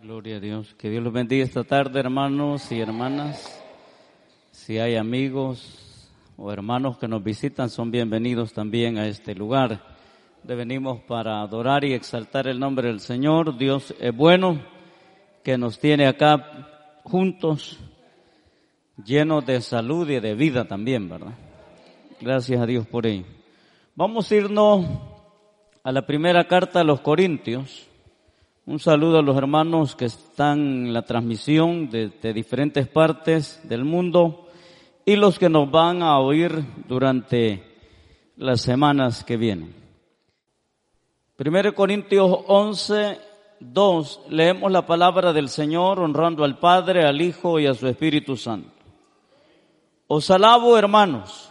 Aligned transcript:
Gloria 0.00 0.36
a 0.36 0.40
Dios. 0.40 0.76
Que 0.78 0.90
Dios 0.90 1.02
los 1.02 1.12
bendiga 1.12 1.44
esta 1.44 1.64
tarde, 1.64 1.98
hermanos 1.98 2.70
y 2.70 2.80
hermanas. 2.80 3.60
Si 4.52 4.78
hay 4.78 4.94
amigos 4.94 6.08
o 6.36 6.52
hermanos 6.52 6.98
que 6.98 7.08
nos 7.08 7.24
visitan, 7.24 7.68
son 7.68 7.90
bienvenidos 7.90 8.52
también 8.52 8.96
a 8.96 9.08
este 9.08 9.34
lugar. 9.34 9.82
Venimos 10.44 11.00
para 11.00 11.40
adorar 11.40 11.84
y 11.84 11.94
exaltar 11.94 12.46
el 12.46 12.60
nombre 12.60 12.86
del 12.86 13.00
Señor. 13.00 13.58
Dios 13.58 13.92
es 13.98 14.14
bueno, 14.14 14.60
que 15.42 15.58
nos 15.58 15.80
tiene 15.80 16.06
acá 16.06 17.00
juntos, 17.02 17.80
llenos 19.04 19.44
de 19.46 19.60
salud 19.60 20.08
y 20.08 20.20
de 20.20 20.36
vida 20.36 20.64
también, 20.68 21.08
¿verdad? 21.08 21.34
Gracias 22.20 22.60
a 22.60 22.66
Dios 22.66 22.86
por 22.86 23.04
ello. 23.04 23.26
Vamos 23.96 24.30
a 24.30 24.36
irnos 24.36 24.86
a 25.82 25.90
la 25.90 26.06
primera 26.06 26.46
carta 26.46 26.82
a 26.82 26.84
los 26.84 27.00
Corintios. 27.00 27.87
Un 28.68 28.80
saludo 28.80 29.20
a 29.20 29.22
los 29.22 29.34
hermanos 29.34 29.96
que 29.96 30.04
están 30.04 30.58
en 30.58 30.92
la 30.92 31.00
transmisión 31.00 31.88
de, 31.88 32.10
diferentes 32.34 32.86
partes 32.86 33.66
del 33.66 33.82
mundo 33.82 34.46
y 35.06 35.16
los 35.16 35.38
que 35.38 35.48
nos 35.48 35.70
van 35.70 36.02
a 36.02 36.18
oír 36.18 36.66
durante 36.86 37.64
las 38.36 38.60
semanas 38.60 39.24
que 39.24 39.38
vienen. 39.38 39.74
Primero 41.34 41.74
Corintios 41.74 42.40
11, 42.46 43.18
2, 43.60 44.20
leemos 44.28 44.70
la 44.70 44.84
palabra 44.84 45.32
del 45.32 45.48
Señor 45.48 45.98
honrando 46.00 46.44
al 46.44 46.58
Padre, 46.58 47.06
al 47.06 47.22
Hijo 47.22 47.58
y 47.58 47.66
a 47.66 47.72
su 47.72 47.88
Espíritu 47.88 48.36
Santo. 48.36 48.68
Os 50.08 50.30
alabo, 50.30 50.76
hermanos, 50.76 51.50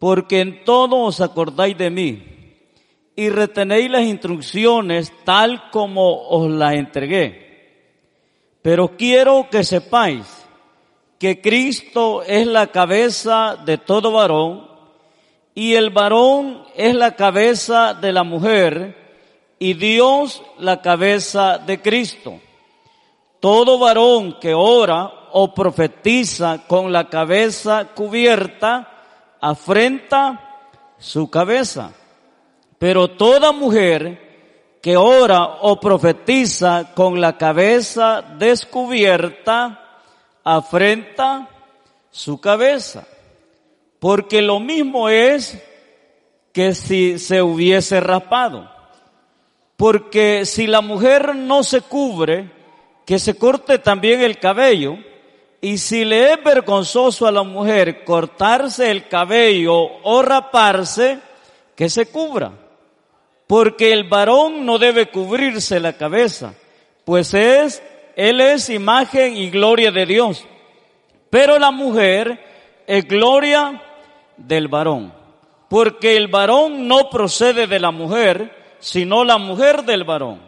porque 0.00 0.40
en 0.40 0.64
todo 0.64 0.96
os 0.96 1.20
acordáis 1.20 1.78
de 1.78 1.90
mí 1.90 2.37
y 3.18 3.30
retenéis 3.30 3.90
las 3.90 4.02
instrucciones 4.02 5.12
tal 5.24 5.70
como 5.72 6.28
os 6.28 6.48
las 6.48 6.74
entregué. 6.74 7.90
Pero 8.62 8.96
quiero 8.96 9.48
que 9.50 9.64
sepáis 9.64 10.46
que 11.18 11.40
Cristo 11.40 12.22
es 12.22 12.46
la 12.46 12.68
cabeza 12.68 13.56
de 13.56 13.76
todo 13.76 14.12
varón 14.12 14.68
y 15.52 15.74
el 15.74 15.90
varón 15.90 16.62
es 16.76 16.94
la 16.94 17.16
cabeza 17.16 17.92
de 17.92 18.12
la 18.12 18.22
mujer 18.22 18.94
y 19.58 19.74
Dios 19.74 20.40
la 20.60 20.80
cabeza 20.80 21.58
de 21.58 21.82
Cristo. 21.82 22.38
Todo 23.40 23.80
varón 23.80 24.38
que 24.40 24.54
ora 24.54 25.10
o 25.32 25.52
profetiza 25.52 26.68
con 26.68 26.92
la 26.92 27.08
cabeza 27.08 27.88
cubierta 27.96 29.36
afrenta 29.40 30.60
su 30.98 31.28
cabeza 31.28 31.90
pero 32.78 33.08
toda 33.08 33.52
mujer 33.52 34.28
que 34.80 34.96
ora 34.96 35.44
o 35.60 35.80
profetiza 35.80 36.94
con 36.94 37.20
la 37.20 37.36
cabeza 37.36 38.22
descubierta, 38.38 40.00
afrenta 40.44 41.48
su 42.10 42.40
cabeza. 42.40 43.06
Porque 43.98 44.40
lo 44.40 44.60
mismo 44.60 45.08
es 45.08 45.60
que 46.52 46.74
si 46.74 47.18
se 47.18 47.42
hubiese 47.42 48.00
raspado. 48.00 48.70
Porque 49.76 50.46
si 50.46 50.66
la 50.66 50.80
mujer 50.80 51.34
no 51.34 51.64
se 51.64 51.80
cubre, 51.80 52.50
que 53.04 53.18
se 53.18 53.36
corte 53.36 53.78
también 53.78 54.20
el 54.20 54.38
cabello. 54.38 54.96
Y 55.60 55.78
si 55.78 56.04
le 56.04 56.32
es 56.32 56.44
vergonzoso 56.44 57.26
a 57.26 57.32
la 57.32 57.42
mujer 57.42 58.04
cortarse 58.04 58.90
el 58.92 59.08
cabello 59.08 59.76
o 60.04 60.22
raparse, 60.22 61.18
que 61.74 61.90
se 61.90 62.06
cubra 62.06 62.67
porque 63.48 63.92
el 63.94 64.04
varón 64.04 64.66
no 64.66 64.78
debe 64.78 65.06
cubrirse 65.06 65.80
la 65.80 65.94
cabeza, 65.94 66.54
pues 67.04 67.32
es, 67.32 67.82
él 68.14 68.42
es 68.42 68.68
imagen 68.68 69.36
y 69.36 69.48
gloria 69.48 69.90
de 69.90 70.04
Dios. 70.04 70.44
Pero 71.30 71.58
la 71.58 71.70
mujer 71.70 72.38
es 72.86 73.08
gloria 73.08 73.82
del 74.36 74.68
varón, 74.68 75.14
porque 75.70 76.18
el 76.18 76.28
varón 76.28 76.86
no 76.86 77.08
procede 77.08 77.66
de 77.66 77.80
la 77.80 77.90
mujer, 77.90 78.54
sino 78.80 79.24
la 79.24 79.38
mujer 79.38 79.82
del 79.84 80.04
varón. 80.04 80.42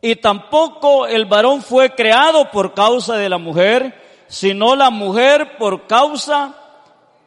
Y 0.00 0.16
tampoco 0.16 1.06
el 1.06 1.26
varón 1.26 1.62
fue 1.62 1.94
creado 1.94 2.50
por 2.50 2.74
causa 2.74 3.16
de 3.16 3.28
la 3.28 3.38
mujer, 3.38 3.94
sino 4.26 4.74
la 4.74 4.90
mujer 4.90 5.56
por 5.58 5.86
causa 5.86 6.56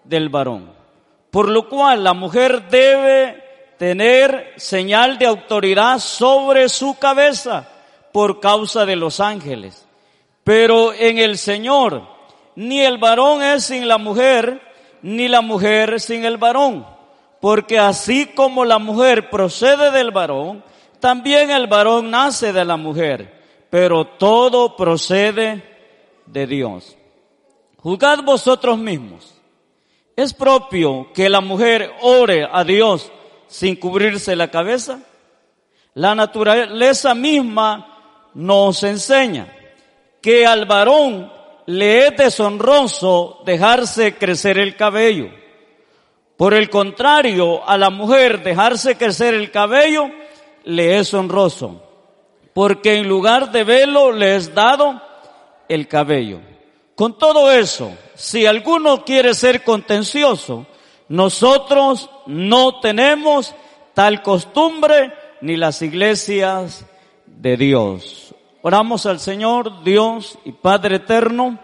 del 0.04 0.28
varón. 0.28 0.74
Por 1.32 1.48
lo 1.48 1.70
cual 1.70 2.04
la 2.04 2.14
mujer 2.14 2.68
debe 2.68 3.45
tener 3.78 4.54
señal 4.58 5.18
de 5.18 5.26
autoridad 5.26 6.00
sobre 6.00 6.70
su 6.70 6.98
cabeza 6.98 7.70
por 8.12 8.40
causa 8.40 8.86
de 8.86 8.96
los 8.96 9.20
ángeles. 9.20 9.86
Pero 10.44 10.94
en 10.94 11.18
el 11.18 11.38
Señor, 11.38 12.04
ni 12.56 12.82
el 12.82 12.98
varón 12.98 13.44
es 13.44 13.66
sin 13.66 13.88
la 13.88 13.98
mujer, 13.98 14.62
ni 15.02 15.28
la 15.28 15.42
mujer 15.42 16.00
sin 16.00 16.24
el 16.24 16.38
varón. 16.38 16.86
Porque 17.42 17.78
así 17.78 18.28
como 18.28 18.64
la 18.66 18.80
mujer 18.80 19.30
procede 19.30 19.92
del 19.92 20.12
varón, 20.12 20.64
también 21.00 21.52
el 21.52 21.68
varón 21.68 22.10
nace 22.10 22.54
de 22.54 22.66
la 22.66 22.78
mujer. 22.78 23.34
Pero 23.70 24.06
todo 24.06 24.76
procede 24.76 25.64
de 26.26 26.48
Dios. 26.48 26.96
Juzgad 27.78 28.24
vosotros 28.24 28.78
mismos. 28.78 29.36
¿Es 30.16 30.34
propio 30.34 31.12
que 31.14 31.28
la 31.28 31.42
mujer 31.42 31.92
ore 32.02 32.48
a 32.50 32.64
Dios 32.64 33.12
sin 33.48 33.76
cubrirse 33.76 34.36
la 34.36 34.50
cabeza? 34.50 35.00
La 35.94 36.14
naturaleza 36.14 37.16
misma 37.16 38.30
nos 38.34 38.84
enseña 38.84 39.48
que 40.22 40.46
al 40.46 40.66
varón 40.66 41.32
le 41.68 42.08
es 42.08 42.18
deshonroso 42.18 43.42
dejarse 43.46 44.16
crecer 44.16 44.58
el 44.58 44.76
cabello. 44.76 45.30
Por 46.38 46.54
el 46.54 46.70
contrario, 46.70 47.68
a 47.68 47.78
la 47.78 47.90
mujer 47.90 48.44
dejarse 48.44 48.98
crecer 48.98 49.34
el 49.34 49.52
cabello 49.52 50.10
le 50.66 50.98
es 50.98 51.14
honroso, 51.14 51.82
porque 52.54 52.96
en 52.96 53.08
lugar 53.08 53.52
de 53.52 53.64
velo 53.64 54.12
le 54.12 54.36
es 54.36 54.54
dado 54.54 55.02
el 55.70 55.88
cabello. 55.88 56.40
Con 56.96 57.18
todo 57.18 57.52
eso, 57.52 57.92
si 58.16 58.46
alguno 58.46 59.06
quiere 59.06 59.34
ser 59.34 59.64
contencioso, 59.64 60.66
nosotros 61.08 62.10
no 62.26 62.80
tenemos 62.80 63.54
tal 63.94 64.22
costumbre 64.22 65.14
ni 65.42 65.58
las 65.58 65.82
iglesias 65.82 66.86
de 67.26 67.58
Dios. 67.58 68.36
Oramos 68.62 69.06
al 69.06 69.20
Señor, 69.20 69.84
Dios 69.84 70.40
y 70.44 70.52
Padre 70.52 70.96
eterno. 70.98 71.60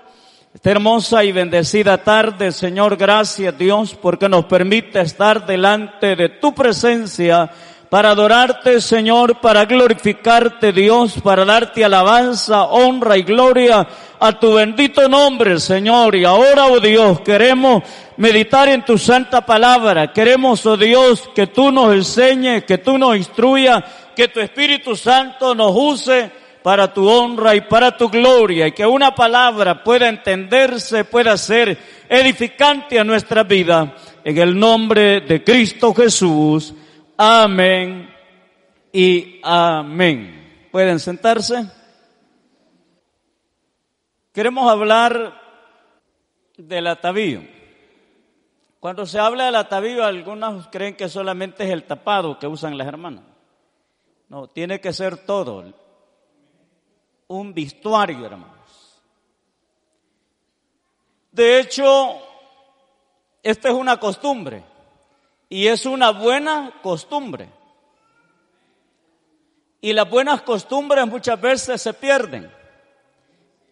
Esta 0.53 0.71
hermosa 0.71 1.23
y 1.23 1.31
bendecida 1.31 2.03
tarde, 2.03 2.51
Señor, 2.51 2.97
gracias 2.97 3.57
Dios 3.57 3.95
porque 3.95 4.27
nos 4.27 4.45
permite 4.45 4.99
estar 4.99 5.45
delante 5.45 6.15
de 6.15 6.29
tu 6.29 6.53
presencia 6.53 7.49
para 7.91 8.11
adorarte, 8.11 8.79
Señor, 8.79 9.41
para 9.41 9.65
glorificarte, 9.65 10.71
Dios, 10.71 11.15
para 11.21 11.43
darte 11.43 11.83
alabanza, 11.83 12.63
honra 12.63 13.17
y 13.17 13.23
gloria 13.23 13.85
a 14.17 14.39
tu 14.39 14.53
bendito 14.53 15.09
nombre, 15.09 15.59
Señor. 15.59 16.15
Y 16.15 16.23
ahora, 16.23 16.67
oh 16.67 16.79
Dios, 16.79 17.19
queremos 17.19 17.83
meditar 18.15 18.69
en 18.69 18.85
tu 18.85 18.97
santa 18.97 19.45
palabra. 19.45 20.13
Queremos, 20.13 20.65
oh 20.65 20.77
Dios, 20.77 21.29
que 21.35 21.47
tú 21.47 21.69
nos 21.69 21.93
enseñes, 21.93 22.63
que 22.63 22.77
tú 22.77 22.97
nos 22.97 23.17
instruyas, 23.17 23.83
que 24.15 24.29
tu 24.29 24.39
Espíritu 24.39 24.95
Santo 24.95 25.53
nos 25.53 25.73
use 25.75 26.31
para 26.63 26.93
tu 26.93 27.09
honra 27.09 27.55
y 27.55 27.59
para 27.59 27.97
tu 27.97 28.07
gloria 28.07 28.67
y 28.67 28.71
que 28.71 28.85
una 28.85 29.13
palabra 29.13 29.83
pueda 29.83 30.07
entenderse, 30.07 31.03
pueda 31.03 31.35
ser 31.35 31.77
edificante 32.07 32.97
a 32.97 33.03
nuestra 33.03 33.43
vida. 33.43 33.95
En 34.23 34.37
el 34.37 34.57
nombre 34.57 35.19
de 35.19 35.43
Cristo 35.43 35.93
Jesús. 35.93 36.73
Amén 37.23 38.11
y 38.91 39.39
amén. 39.43 40.69
¿Pueden 40.71 40.99
sentarse? 40.99 41.69
Queremos 44.33 44.67
hablar 44.67 45.39
del 46.57 46.87
atavío. 46.87 47.43
Cuando 48.79 49.05
se 49.05 49.19
habla 49.19 49.45
del 49.45 49.55
atavío, 49.55 50.03
algunos 50.03 50.67
creen 50.69 50.95
que 50.95 51.07
solamente 51.09 51.63
es 51.63 51.69
el 51.69 51.83
tapado 51.83 52.39
que 52.39 52.47
usan 52.47 52.75
las 52.75 52.87
hermanas. 52.87 53.23
No, 54.27 54.47
tiene 54.47 54.81
que 54.81 54.91
ser 54.91 55.23
todo. 55.23 55.71
Un 57.27 57.53
vestuario, 57.53 58.25
hermanos. 58.25 58.99
De 61.31 61.59
hecho, 61.59 62.15
esta 63.43 63.69
es 63.69 63.75
una 63.75 63.99
costumbre. 63.99 64.70
Y 65.51 65.67
es 65.67 65.85
una 65.85 66.11
buena 66.11 66.71
costumbre. 66.81 67.49
Y 69.81 69.91
las 69.91 70.09
buenas 70.09 70.43
costumbres 70.43 71.05
muchas 71.05 71.41
veces 71.41 71.81
se 71.81 71.93
pierden. 71.93 72.49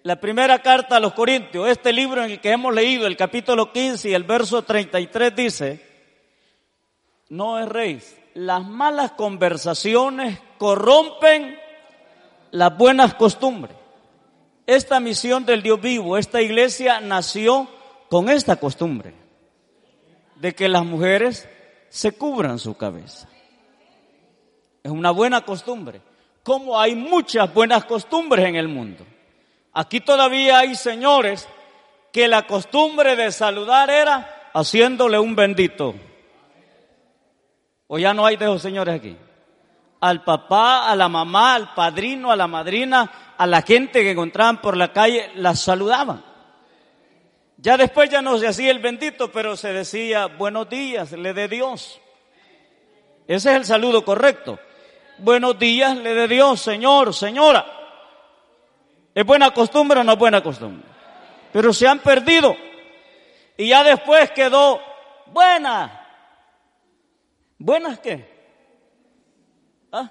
La 0.03 0.17
primera 0.19 0.59
carta 0.59 0.97
a 0.97 0.99
los 0.99 1.13
Corintios, 1.13 1.69
este 1.69 1.93
libro 1.93 2.21
en 2.21 2.31
el 2.31 2.41
que 2.41 2.51
hemos 2.51 2.75
leído, 2.75 3.07
el 3.07 3.15
capítulo 3.15 3.71
15 3.71 4.09
y 4.09 4.13
el 4.13 4.25
verso 4.25 4.61
33 4.61 5.33
dice, 5.33 5.85
no 7.29 7.57
es 7.57 7.69
rey, 7.69 8.01
las 8.33 8.65
malas 8.65 9.11
conversaciones 9.11 10.37
corrompen 10.57 11.57
las 12.51 12.77
buenas 12.77 13.13
costumbres. 13.13 13.77
Esta 14.67 14.99
misión 14.99 15.45
del 15.45 15.63
Dios 15.63 15.79
vivo, 15.79 16.17
esta 16.17 16.41
iglesia 16.41 16.99
nació 16.99 17.69
con 18.09 18.27
esta 18.27 18.57
costumbre 18.57 19.13
de 20.35 20.53
que 20.53 20.67
las 20.67 20.83
mujeres 20.83 21.47
se 21.89 22.13
cubran 22.13 22.59
su 22.59 22.75
cabeza. 22.77 23.27
Es 24.83 24.91
una 24.91 25.11
buena 25.11 25.41
costumbre. 25.41 26.01
Como 26.43 26.79
hay 26.79 26.95
muchas 26.95 27.53
buenas 27.53 27.85
costumbres 27.85 28.45
en 28.45 28.55
el 28.55 28.67
mundo. 28.67 29.05
Aquí 29.73 29.99
todavía 29.99 30.59
hay 30.59 30.75
señores 30.75 31.47
que 32.11 32.27
la 32.27 32.47
costumbre 32.47 33.15
de 33.15 33.31
saludar 33.31 33.89
era 33.89 34.51
haciéndole 34.53 35.19
un 35.19 35.35
bendito. 35.35 35.95
O 37.87 37.97
ya 37.97 38.13
no 38.13 38.25
hay 38.25 38.37
de 38.37 38.45
esos 38.45 38.61
señores 38.61 38.95
aquí. 38.95 39.17
Al 40.01 40.23
papá, 40.23 40.89
a 40.89 40.95
la 40.95 41.09
mamá, 41.09 41.55
al 41.55 41.73
padrino, 41.73 42.31
a 42.31 42.35
la 42.35 42.47
madrina, 42.47 43.35
a 43.37 43.45
la 43.45 43.61
gente 43.61 44.01
que 44.01 44.11
encontraban 44.11 44.61
por 44.61 44.77
la 44.77 44.93
calle, 44.93 45.29
las 45.35 45.59
saludaban. 45.59 46.28
Ya 47.61 47.75
después 47.75 48.09
ya 48.09 48.21
no 48.21 48.37
se 48.37 48.47
hacía 48.47 48.71
el 48.71 48.79
bendito, 48.79 49.31
pero 49.31 49.57
se 49.57 49.73
decía 49.73 50.27
buenos 50.27 50.69
días, 50.69 51.11
le 51.11 51.33
de 51.33 51.49
Dios. 51.49 51.99
Ese 53.27 53.51
es 53.51 53.55
el 53.57 53.65
saludo 53.65 54.05
correcto. 54.05 54.57
Buenos 55.17 55.59
días, 55.59 55.97
le 55.97 56.13
de 56.13 56.27
Dios, 56.29 56.61
Señor, 56.61 57.13
señora. 57.13 57.65
¿Es 59.13 59.25
buena 59.25 59.51
costumbre 59.51 59.99
o 59.99 60.03
no 60.05 60.13
es 60.13 60.17
buena 60.17 60.41
costumbre? 60.41 60.87
Pero 61.51 61.73
se 61.73 61.85
han 61.85 61.99
perdido. 61.99 62.55
Y 63.57 63.67
ya 63.69 63.83
después 63.83 64.31
quedó 64.31 64.79
buena. 65.25 66.07
¿Buenas 67.57 67.99
qué? 67.99 68.39
¿Ah? 69.91 70.09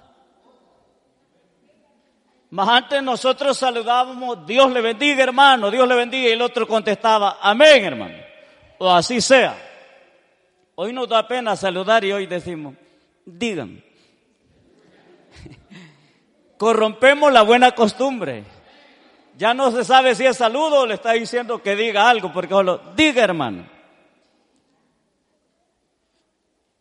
Más 2.51 2.67
antes 2.67 3.03
nosotros 3.03 3.57
saludábamos, 3.57 4.45
Dios 4.45 4.71
le 4.71 4.81
bendiga 4.81 5.23
hermano, 5.23 5.69
Dios 5.69 5.87
le 5.87 5.95
bendiga, 5.95 6.29
y 6.29 6.31
el 6.31 6.41
otro 6.41 6.67
contestaba, 6.67 7.37
amén 7.41 7.85
hermano, 7.85 8.17
o 8.79 8.89
así 8.89 9.21
sea. 9.21 9.55
Hoy 10.75 10.91
nos 10.93 11.07
da 11.07 11.27
pena 11.27 11.55
saludar 11.55 12.03
y 12.05 12.11
hoy 12.11 12.25
decimos, 12.25 12.73
digan. 13.25 13.83
Corrompemos 16.57 17.31
la 17.31 17.43
buena 17.43 17.71
costumbre. 17.73 18.43
Ya 19.37 19.53
no 19.53 19.71
se 19.71 19.83
sabe 19.83 20.15
si 20.15 20.25
es 20.25 20.37
saludo 20.37 20.81
o 20.81 20.85
le 20.85 20.95
está 20.95 21.11
diciendo 21.11 21.61
que 21.61 21.75
diga 21.75 22.09
algo, 22.09 22.33
porque 22.33 22.53
solo 22.53 22.81
diga 22.95 23.23
hermano. 23.23 23.65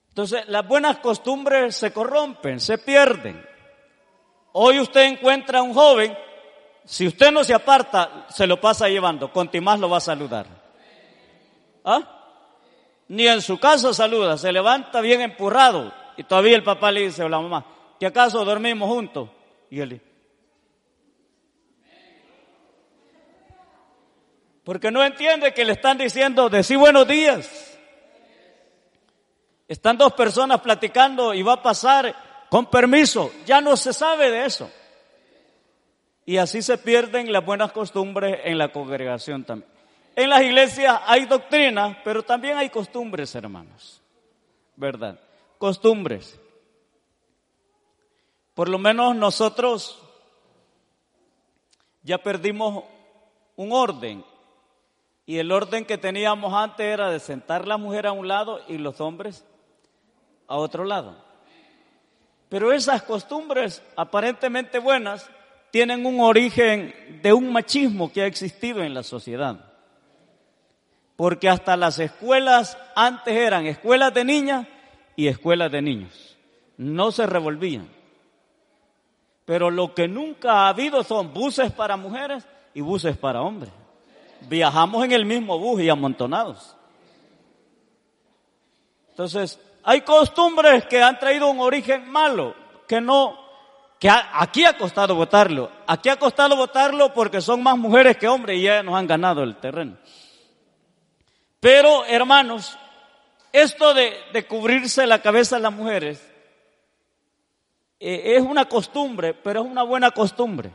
Entonces, 0.08 0.48
las 0.48 0.66
buenas 0.66 0.98
costumbres 0.98 1.76
se 1.76 1.92
corrompen, 1.92 2.58
se 2.58 2.78
pierden. 2.78 3.44
Hoy 4.60 4.80
usted 4.80 5.02
encuentra 5.02 5.60
a 5.60 5.62
un 5.62 5.72
joven, 5.72 6.18
si 6.84 7.06
usted 7.06 7.30
no 7.30 7.44
se 7.44 7.54
aparta, 7.54 8.26
se 8.28 8.44
lo 8.44 8.60
pasa 8.60 8.88
llevando, 8.88 9.30
más 9.62 9.78
lo 9.78 9.88
va 9.88 9.98
a 9.98 10.00
saludar. 10.00 10.46
¿Ah? 11.84 12.02
Ni 13.06 13.28
en 13.28 13.40
su 13.40 13.60
casa 13.60 13.94
saluda, 13.94 14.36
se 14.36 14.50
levanta 14.50 15.00
bien 15.00 15.20
empurrado 15.20 15.92
y 16.16 16.24
todavía 16.24 16.56
el 16.56 16.64
papá 16.64 16.90
le 16.90 17.02
dice 17.02 17.22
a 17.22 17.28
la 17.28 17.38
mamá, 17.38 17.64
¿que 18.00 18.06
acaso 18.06 18.44
dormimos 18.44 18.88
juntos? 18.88 19.28
Y 19.70 19.78
él 19.78 20.02
porque 24.64 24.90
no 24.90 25.04
entiende 25.04 25.54
que 25.54 25.64
le 25.64 25.74
están 25.74 25.98
diciendo, 25.98 26.48
decí 26.48 26.74
buenos 26.74 27.06
días. 27.06 27.78
Están 29.68 29.96
dos 29.96 30.14
personas 30.14 30.60
platicando 30.60 31.32
y 31.32 31.42
va 31.42 31.52
a 31.52 31.62
pasar 31.62 32.27
con 32.50 32.66
permiso, 32.66 33.30
ya 33.46 33.60
no 33.60 33.76
se 33.76 33.92
sabe 33.92 34.30
de 34.30 34.46
eso. 34.46 34.70
Y 36.24 36.36
así 36.36 36.60
se 36.62 36.76
pierden 36.78 37.32
las 37.32 37.44
buenas 37.44 37.72
costumbres 37.72 38.40
en 38.44 38.58
la 38.58 38.70
congregación 38.70 39.44
también. 39.44 39.70
En 40.14 40.30
las 40.30 40.42
iglesias 40.42 41.00
hay 41.06 41.26
doctrina, 41.26 42.00
pero 42.04 42.22
también 42.22 42.58
hay 42.58 42.70
costumbres, 42.70 43.34
hermanos. 43.34 44.02
¿Verdad? 44.76 45.18
Costumbres. 45.58 46.38
Por 48.54 48.68
lo 48.68 48.78
menos 48.78 49.14
nosotros 49.14 50.02
ya 52.02 52.18
perdimos 52.18 52.84
un 53.56 53.72
orden. 53.72 54.24
Y 55.24 55.38
el 55.38 55.52
orden 55.52 55.84
que 55.84 55.98
teníamos 55.98 56.52
antes 56.54 56.86
era 56.86 57.10
de 57.10 57.20
sentar 57.20 57.68
la 57.68 57.76
mujer 57.76 58.06
a 58.06 58.12
un 58.12 58.26
lado 58.28 58.60
y 58.66 58.78
los 58.78 59.00
hombres 59.00 59.44
a 60.46 60.56
otro 60.56 60.84
lado. 60.84 61.27
Pero 62.48 62.72
esas 62.72 63.02
costumbres 63.02 63.82
aparentemente 63.96 64.78
buenas 64.78 65.28
tienen 65.70 66.06
un 66.06 66.20
origen 66.20 66.94
de 67.22 67.32
un 67.32 67.52
machismo 67.52 68.10
que 68.10 68.22
ha 68.22 68.26
existido 68.26 68.82
en 68.82 68.94
la 68.94 69.02
sociedad. 69.02 69.64
Porque 71.16 71.48
hasta 71.48 71.76
las 71.76 71.98
escuelas 71.98 72.78
antes 72.94 73.34
eran 73.34 73.66
escuelas 73.66 74.14
de 74.14 74.24
niñas 74.24 74.66
y 75.16 75.26
escuelas 75.26 75.70
de 75.70 75.82
niños. 75.82 76.36
No 76.76 77.10
se 77.12 77.26
revolvían. 77.26 77.88
Pero 79.44 79.70
lo 79.70 79.94
que 79.94 80.08
nunca 80.08 80.52
ha 80.52 80.68
habido 80.68 81.02
son 81.02 81.34
buses 81.34 81.72
para 81.72 81.96
mujeres 81.96 82.46
y 82.72 82.80
buses 82.80 83.16
para 83.16 83.42
hombres. 83.42 83.72
Viajamos 84.42 85.04
en 85.04 85.12
el 85.12 85.26
mismo 85.26 85.58
bus 85.58 85.82
y 85.82 85.88
amontonados. 85.88 86.76
Entonces, 89.10 89.58
hay 89.82 90.02
costumbres 90.02 90.86
que 90.86 91.02
han 91.02 91.18
traído 91.18 91.48
un 91.48 91.60
origen 91.60 92.08
malo, 92.10 92.54
que 92.86 93.00
no, 93.00 93.38
que 93.98 94.08
aquí 94.10 94.64
ha 94.64 94.76
costado 94.76 95.14
votarlo. 95.14 95.70
Aquí 95.86 96.08
ha 96.08 96.16
costado 96.16 96.56
votarlo 96.56 97.12
porque 97.12 97.40
son 97.40 97.62
más 97.62 97.76
mujeres 97.76 98.16
que 98.16 98.28
hombres 98.28 98.58
y 98.58 98.62
ya 98.62 98.82
nos 98.82 98.94
han 98.94 99.06
ganado 99.06 99.42
el 99.42 99.56
terreno. 99.56 99.96
Pero, 101.60 102.04
hermanos, 102.04 102.78
esto 103.52 103.94
de, 103.94 104.46
cubrirse 104.48 105.06
la 105.06 105.20
cabeza 105.20 105.56
a 105.56 105.60
las 105.60 105.72
mujeres 105.72 106.24
eh, 107.98 108.36
es 108.36 108.42
una 108.42 108.66
costumbre, 108.66 109.34
pero 109.34 109.62
es 109.62 109.66
una 109.70 109.82
buena 109.82 110.10
costumbre. 110.10 110.70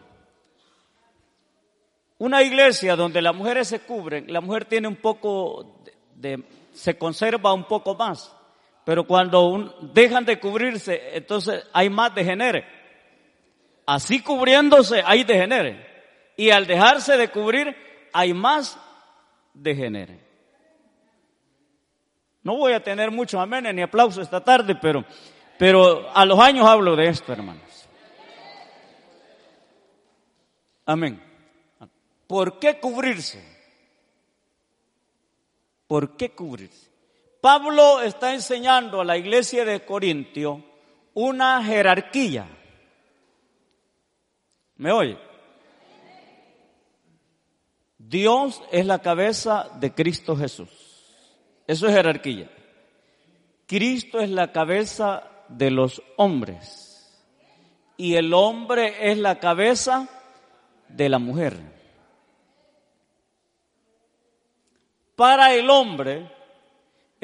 Una 2.18 2.42
iglesia 2.42 2.96
donde 2.96 3.22
las 3.22 3.36
mujeres 3.36 3.68
se 3.68 3.82
cubren, 3.82 4.32
la 4.32 4.42
mujer 4.42 4.66
tiene 4.66 4.88
un 4.88 4.96
poco 4.96 5.82
de 6.16 6.44
se 6.74 6.98
conserva 6.98 7.54
un 7.54 7.66
poco 7.66 7.96
más. 7.96 8.36
Pero 8.86 9.06
cuando 9.06 9.78
dejan 9.94 10.26
de 10.26 10.40
cubrirse, 10.40 11.16
entonces 11.16 11.66
hay 11.72 11.90
más 11.90 12.14
degenere. 12.14 12.66
Así 13.86 14.22
cubriéndose 14.22 15.02
hay 15.06 15.24
degenere. 15.24 15.86
Y 16.36 16.50
al 16.50 16.68
dejarse 16.68 17.18
de 17.18 17.30
cubrir, 17.30 17.76
hay 18.12 18.34
más 18.34 18.78
degenere. 19.54 20.20
No 22.44 22.58
voy 22.58 22.74
a 22.74 22.84
tener 22.84 23.10
mucho 23.10 23.40
amén 23.40 23.74
ni 23.74 23.82
aplauso 23.82 24.22
esta 24.22 24.44
tarde, 24.44 24.76
pero, 24.76 25.06
pero 25.58 26.10
a 26.14 26.26
los 26.26 26.40
años 26.40 26.68
hablo 26.68 26.96
de 26.96 27.08
esto, 27.08 27.32
hermanos. 27.32 27.88
Amén. 30.86 31.24
¿Por 32.28 32.60
qué 32.60 32.80
cubrirse? 32.80 33.42
¿Por 35.88 36.18
qué 36.18 36.32
cubrirse? 36.32 36.93
Pablo 37.44 38.00
está 38.00 38.34
enseñando 38.34 39.02
a 39.02 39.04
la 39.04 39.18
iglesia 39.18 39.66
de 39.66 39.84
Corintio 39.84 40.64
una 41.14 41.62
jerarquía. 41.62 42.48
¿Me 44.78 44.94
oye? 44.94 45.18
Dios 47.98 48.64
es 48.72 48.86
la 48.86 49.00
cabeza 49.00 49.70
de 49.78 49.94
Cristo 49.94 50.38
Jesús. 50.38 50.70
Eso 51.68 51.86
es 51.86 51.94
jerarquía. 51.94 52.50
Cristo 53.68 54.22
es 54.22 54.30
la 54.30 54.54
cabeza 54.54 55.30
de 55.50 55.70
los 55.70 56.02
hombres. 56.16 57.14
Y 57.98 58.16
el 58.16 58.34
hombre 58.34 59.12
es 59.12 59.18
la 59.18 59.42
cabeza 59.42 60.08
de 60.88 61.10
la 61.10 61.20
mujer. 61.20 61.58
Para 65.18 65.54
el 65.54 65.70
hombre, 65.70 66.32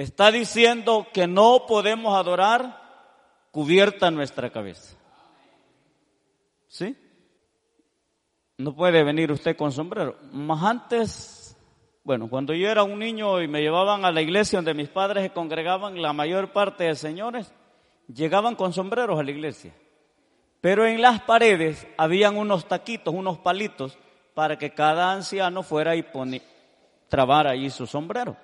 está 0.01 0.31
diciendo 0.31 1.07
que 1.11 1.27
no 1.27 1.65
podemos 1.67 2.15
adorar 2.15 2.79
cubierta 3.51 4.09
nuestra 4.09 4.49
cabeza. 4.49 4.95
¿Sí? 6.67 6.95
No 8.57 8.73
puede 8.73 9.03
venir 9.03 9.29
usted 9.31 9.57
con 9.57 9.73
sombrero. 9.73 10.15
Más 10.31 10.63
antes, 10.63 11.57
bueno, 12.03 12.29
cuando 12.29 12.53
yo 12.53 12.69
era 12.69 12.83
un 12.83 12.97
niño 12.97 13.41
y 13.41 13.49
me 13.49 13.61
llevaban 13.61 14.05
a 14.05 14.11
la 14.11 14.21
iglesia 14.21 14.59
donde 14.59 14.73
mis 14.73 14.87
padres 14.87 15.23
se 15.23 15.31
congregaban, 15.31 16.01
la 16.01 16.13
mayor 16.13 16.53
parte 16.53 16.85
de 16.85 16.95
señores 16.95 17.51
llegaban 18.07 18.55
con 18.55 18.71
sombreros 18.71 19.19
a 19.19 19.23
la 19.23 19.31
iglesia. 19.31 19.73
Pero 20.61 20.85
en 20.85 21.01
las 21.01 21.21
paredes 21.21 21.85
habían 21.97 22.37
unos 22.37 22.69
taquitos, 22.69 23.13
unos 23.13 23.39
palitos, 23.39 23.97
para 24.33 24.57
que 24.57 24.73
cada 24.73 25.11
anciano 25.11 25.61
fuera 25.61 25.93
y 25.97 26.05
trabara 27.09 27.51
allí 27.51 27.69
su 27.69 27.85
sombrero. 27.85 28.37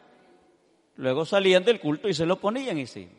Luego 0.98 1.25
salían 1.25 1.64
del 1.64 1.80
culto 1.80 2.08
y 2.08 2.14
se 2.14 2.25
lo 2.25 2.38
ponían 2.38 2.78
y 2.78 2.88
sí. 2.88 3.10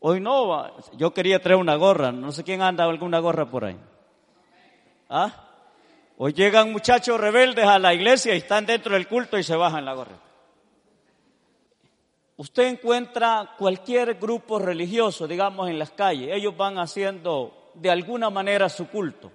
Hoy 0.00 0.20
no, 0.20 0.76
yo 0.96 1.12
quería 1.12 1.40
traer 1.40 1.58
una 1.58 1.76
gorra, 1.76 2.12
no 2.12 2.30
sé 2.30 2.44
quién 2.44 2.62
anda 2.62 2.84
alguna 2.84 3.18
gorra 3.18 3.50
por 3.50 3.64
ahí. 3.64 3.78
¿Ah? 5.08 5.44
Hoy 6.18 6.32
llegan 6.32 6.72
muchachos 6.72 7.18
rebeldes 7.20 7.64
a 7.64 7.78
la 7.78 7.94
iglesia 7.94 8.34
y 8.34 8.38
están 8.38 8.66
dentro 8.66 8.94
del 8.94 9.08
culto 9.08 9.38
y 9.38 9.42
se 9.42 9.56
bajan 9.56 9.84
la 9.84 9.94
gorra. 9.94 10.18
Usted 12.36 12.64
encuentra 12.64 13.54
cualquier 13.58 14.14
grupo 14.14 14.60
religioso, 14.60 15.26
digamos, 15.26 15.68
en 15.68 15.78
las 15.78 15.90
calles, 15.90 16.30
ellos 16.32 16.56
van 16.56 16.78
haciendo 16.78 17.72
de 17.74 17.90
alguna 17.90 18.30
manera 18.30 18.68
su 18.68 18.88
culto. 18.88 19.32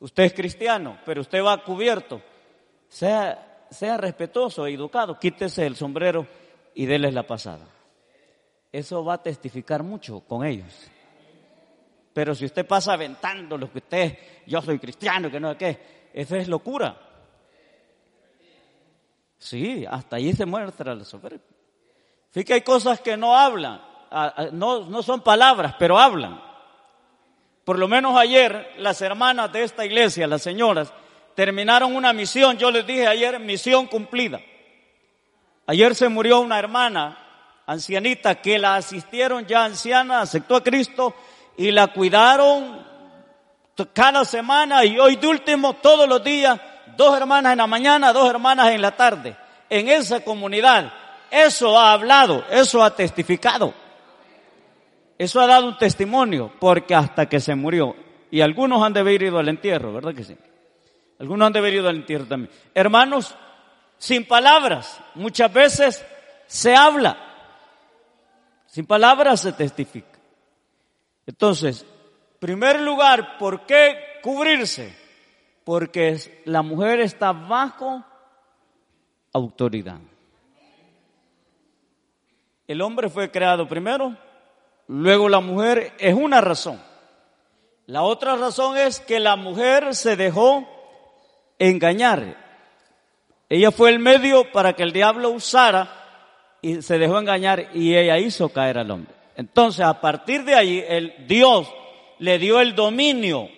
Usted 0.00 0.24
es 0.24 0.34
cristiano, 0.34 0.98
pero 1.06 1.22
usted 1.22 1.42
va 1.42 1.62
cubierto. 1.62 2.20
Sea, 2.88 3.66
sea 3.70 3.96
respetuoso, 3.96 4.66
educado, 4.66 5.18
quítese 5.18 5.66
el 5.66 5.76
sombrero 5.76 6.26
y 6.74 6.86
déles 6.86 7.14
la 7.14 7.24
pasada. 7.24 7.66
Eso 8.72 9.04
va 9.04 9.14
a 9.14 9.22
testificar 9.22 9.82
mucho 9.82 10.20
con 10.20 10.44
ellos. 10.44 10.90
Pero 12.12 12.34
si 12.34 12.44
usted 12.44 12.66
pasa 12.66 12.92
aventando 12.92 13.56
lo 13.58 13.70
que 13.70 13.78
usted, 13.78 14.18
yo 14.46 14.60
soy 14.62 14.78
cristiano, 14.78 15.30
que 15.30 15.40
no 15.40 15.52
sé 15.52 15.56
qué, 15.56 15.80
eso 16.12 16.36
es 16.36 16.48
locura. 16.48 16.96
Sí, 19.38 19.84
hasta 19.88 20.16
ahí 20.16 20.32
se 20.32 20.46
muestra 20.46 20.94
la 20.94 21.04
soberbia. 21.04 21.40
Fíjate 22.30 22.54
hay 22.54 22.60
cosas 22.62 23.00
que 23.00 23.16
no 23.16 23.36
hablan, 23.36 23.80
no, 24.52 24.84
no 24.86 25.02
son 25.02 25.20
palabras, 25.20 25.74
pero 25.78 25.98
hablan. 25.98 26.40
Por 27.64 27.78
lo 27.78 27.88
menos 27.88 28.16
ayer 28.16 28.74
las 28.78 29.00
hermanas 29.02 29.52
de 29.52 29.62
esta 29.62 29.84
iglesia, 29.84 30.26
las 30.26 30.42
señoras, 30.42 30.92
terminaron 31.34 31.94
una 31.94 32.12
misión. 32.12 32.58
Yo 32.58 32.70
les 32.70 32.86
dije 32.86 33.06
ayer, 33.06 33.38
misión 33.40 33.86
cumplida. 33.86 34.40
Ayer 35.66 35.94
se 35.94 36.08
murió 36.08 36.40
una 36.40 36.58
hermana 36.58 37.18
ancianita 37.66 38.34
que 38.36 38.58
la 38.58 38.76
asistieron 38.76 39.46
ya 39.46 39.64
anciana, 39.64 40.20
aceptó 40.20 40.56
a 40.56 40.62
Cristo 40.62 41.14
y 41.56 41.70
la 41.70 41.88
cuidaron 41.88 42.84
cada 43.92 44.24
semana 44.24 44.84
y 44.84 44.98
hoy 44.98 45.16
de 45.16 45.26
último 45.26 45.74
todos 45.74 46.08
los 46.08 46.22
días, 46.22 46.60
dos 46.96 47.16
hermanas 47.16 47.52
en 47.52 47.58
la 47.58 47.66
mañana, 47.66 48.12
dos 48.12 48.28
hermanas 48.28 48.70
en 48.70 48.82
la 48.82 48.94
tarde, 48.94 49.36
en 49.70 49.88
esa 49.88 50.22
comunidad. 50.22 50.92
Eso 51.30 51.78
ha 51.78 51.92
hablado, 51.92 52.44
eso 52.50 52.82
ha 52.84 52.94
testificado. 52.94 53.74
Eso 55.16 55.40
ha 55.40 55.46
dado 55.46 55.68
un 55.68 55.78
testimonio, 55.78 56.52
porque 56.60 56.94
hasta 56.94 57.26
que 57.26 57.40
se 57.40 57.54
murió, 57.54 57.94
y 58.30 58.40
algunos 58.40 58.82
han 58.82 58.92
de 58.92 59.00
haber 59.00 59.22
ido 59.22 59.38
al 59.38 59.48
entierro, 59.48 59.92
¿verdad 59.92 60.14
que 60.14 60.24
sí? 60.24 60.36
Algunos 61.20 61.46
han 61.46 61.52
de 61.52 61.58
haber 61.60 61.74
ido 61.74 61.88
al 61.88 61.96
entierro 61.96 62.26
también. 62.26 62.52
Hermanos, 62.74 63.36
sin 63.98 64.26
palabras, 64.26 65.00
muchas 65.14 65.52
veces 65.52 66.04
se 66.46 66.74
habla, 66.74 67.16
sin 68.66 68.86
palabras 68.86 69.40
se 69.40 69.52
testifica. 69.52 70.18
Entonces, 71.26 71.86
Primer 72.44 72.78
lugar, 72.78 73.38
¿por 73.38 73.64
qué 73.64 73.96
cubrirse? 74.22 74.94
Porque 75.64 76.42
la 76.44 76.60
mujer 76.60 77.00
está 77.00 77.32
bajo 77.32 78.04
autoridad. 79.32 79.96
El 82.68 82.82
hombre 82.82 83.08
fue 83.08 83.30
creado 83.30 83.66
primero, 83.66 84.14
luego 84.88 85.30
la 85.30 85.40
mujer 85.40 85.94
es 85.98 86.12
una 86.12 86.42
razón. 86.42 86.78
La 87.86 88.02
otra 88.02 88.36
razón 88.36 88.76
es 88.76 89.00
que 89.00 89.20
la 89.20 89.36
mujer 89.36 89.94
se 89.94 90.14
dejó 90.14 90.68
engañar. 91.58 92.43
Ella 93.48 93.70
fue 93.70 93.90
el 93.90 93.98
medio 93.98 94.50
para 94.52 94.72
que 94.72 94.82
el 94.82 94.92
diablo 94.92 95.30
usara 95.30 96.58
y 96.62 96.82
se 96.82 96.98
dejó 96.98 97.18
engañar 97.18 97.68
y 97.74 97.94
ella 97.94 98.18
hizo 98.18 98.48
caer 98.48 98.78
al 98.78 98.90
hombre. 98.90 99.14
Entonces, 99.36 99.84
a 99.84 100.00
partir 100.00 100.44
de 100.44 100.54
ahí, 100.54 100.84
el 100.86 101.26
Dios 101.26 101.68
le 102.18 102.38
dio 102.38 102.60
el 102.60 102.74
dominio 102.74 103.48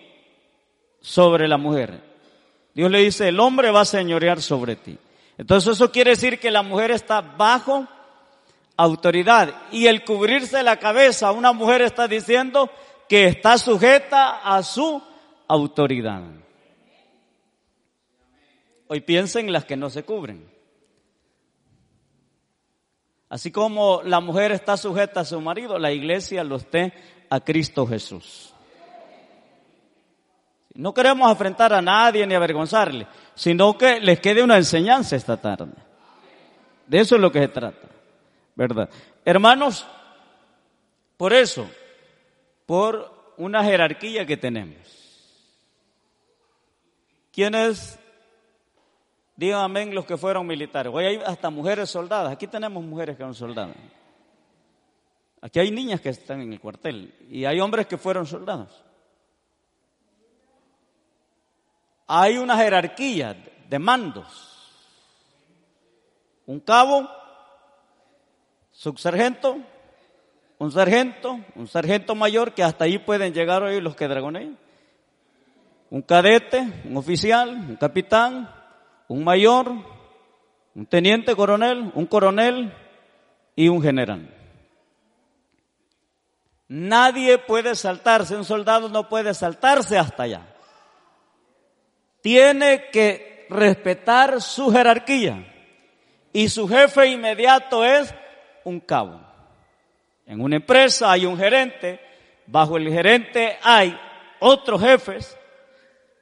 sobre 1.01 1.47
la 1.47 1.57
mujer. 1.57 2.01
Dios 2.75 2.91
le 2.91 2.99
dice, 2.99 3.29
el 3.29 3.41
hombre 3.41 3.71
va 3.71 3.83
a 3.83 3.85
señorear 3.85 4.43
sobre 4.43 4.77
ti. 4.77 4.99
Entonces 5.39 5.75
eso 5.75 5.93
quiere 5.93 6.11
decir 6.11 6.39
que 6.39 6.51
la 6.51 6.63
mujer 6.63 6.91
está 6.91 7.21
bajo 7.21 7.87
autoridad. 8.77 9.55
Y 9.71 9.87
el 9.87 10.05
cubrirse 10.05 10.63
la 10.63 10.79
cabeza, 10.79 11.33
una 11.33 11.53
mujer 11.53 11.83
está 11.83 12.09
diciendo 12.09 12.71
que 13.09 13.27
está 13.27 13.59
sujeta 13.59 14.41
a 14.43 14.63
su 14.63 15.03
autoridad. 15.49 16.23
Hoy 18.89 19.01
piensen 19.01 19.53
las 19.53 19.65
que 19.65 19.77
no 19.77 19.91
se 19.91 20.05
cubren. 20.05 20.49
Así 23.29 23.51
como 23.51 24.03
la 24.03 24.21
mujer 24.21 24.53
está 24.53 24.77
sujeta 24.77 25.21
a 25.21 25.25
su 25.25 25.41
marido, 25.41 25.79
la 25.79 25.91
iglesia 25.91 26.45
lo 26.45 26.57
esté 26.57 26.93
a 27.29 27.41
Cristo 27.41 27.87
Jesús. 27.87 28.53
No 30.75 30.93
queremos 30.95 31.31
enfrentar 31.31 31.73
a 31.73 31.83
nadie 31.83 32.27
ni 32.27 32.35
avergonzarle, 32.35 33.07
sino 33.35 33.77
que 33.77 34.01
les 34.01 34.21
quede 34.21 34.43
una 34.43 34.59
enseñanza 34.59 35.17
esta 35.17 35.37
tarde. 35.39 35.73
De 36.87 37.01
eso 37.01 37.17
es 37.17 37.21
lo 37.21 37.33
que 37.33 37.41
se 37.41 37.49
trata, 37.49 37.89
¿verdad? 38.55 38.89
Hermanos, 39.25 39.87
por 41.17 41.33
eso, 41.33 41.69
por 42.65 43.35
una 43.39 43.65
jerarquía 43.65 44.25
que 44.27 44.37
tenemos. 44.37 44.77
¿Quiénes? 47.33 47.99
Digan 49.37 49.61
amén 49.61 49.95
los 49.95 50.07
que 50.07 50.17
fueron 50.17 50.47
militares. 50.47 50.91
Hoy 50.93 51.05
hay 51.05 51.17
hasta 51.17 51.51
mujeres 51.51 51.91
soldadas. 51.91 52.33
Aquí 52.33 52.47
tenemos 52.47 52.83
mujeres 52.83 53.17
que 53.17 53.23
son 53.23 53.35
soldadas. 53.35 53.77
Aquí 55.43 55.61
hay 55.61 55.71
niñas 55.71 56.01
que 56.01 56.09
están 56.09 56.41
en 56.41 56.53
el 56.53 56.61
cuartel 56.61 57.15
y 57.31 57.45
hay 57.45 57.61
hombres 57.61 57.87
que 57.87 57.99
fueron 57.99 58.27
soldados. 58.27 58.83
Hay 62.07 62.39
una 62.39 62.57
jerarquía 62.57 63.37
de 63.69 63.79
mandos. 63.79 64.53
Un 66.47 66.61
cabo, 66.61 67.09
subsargento, 68.71 69.59
un 70.59 70.73
sargento, 70.73 71.41
un 71.57 71.69
sargento 71.69 72.15
mayor 72.15 72.55
que 72.55 72.63
hasta 72.63 72.85
ahí 72.85 72.99
pueden 72.99 73.35
llegar 73.35 73.63
hoy 73.63 73.81
los 73.81 73.97
que 73.97 74.09
dragonean. 74.09 74.57
Un 75.91 76.03
cadete, 76.03 76.67
un 76.85 76.97
oficial, 76.97 77.51
un 77.51 77.77
capitán, 77.77 78.56
un 79.09 79.25
mayor, 79.25 79.73
un 80.75 80.87
teniente 80.87 81.35
coronel, 81.35 81.91
un 81.95 82.07
coronel 82.07 82.73
y 83.55 83.69
un 83.69 83.83
general. 83.83 84.33
Nadie 86.69 87.39
puede 87.39 87.75
saltarse, 87.75 88.37
un 88.37 88.45
soldado 88.45 88.89
no 88.89 89.09
puede 89.09 89.35
saltarse 89.35 89.99
hasta 89.99 90.25
allá. 90.25 90.43
Tiene 92.21 92.91
que 92.91 93.47
respetar 93.49 94.43
su 94.43 94.73
jerarquía 94.73 95.47
y 96.33 96.49
su 96.49 96.69
jefe 96.69 97.07
inmediato 97.07 97.85
es 97.85 98.13
un 98.65 98.81
cabo. 98.81 99.21
En 100.27 100.41
una 100.41 100.57
empresa 100.57 101.13
hay 101.13 101.25
un 101.25 101.39
gerente, 101.39 102.01
bajo 102.47 102.77
el 102.77 102.93
gerente 102.93 103.57
hay 103.63 103.97
otros 104.41 104.81
jefes, 104.81 105.39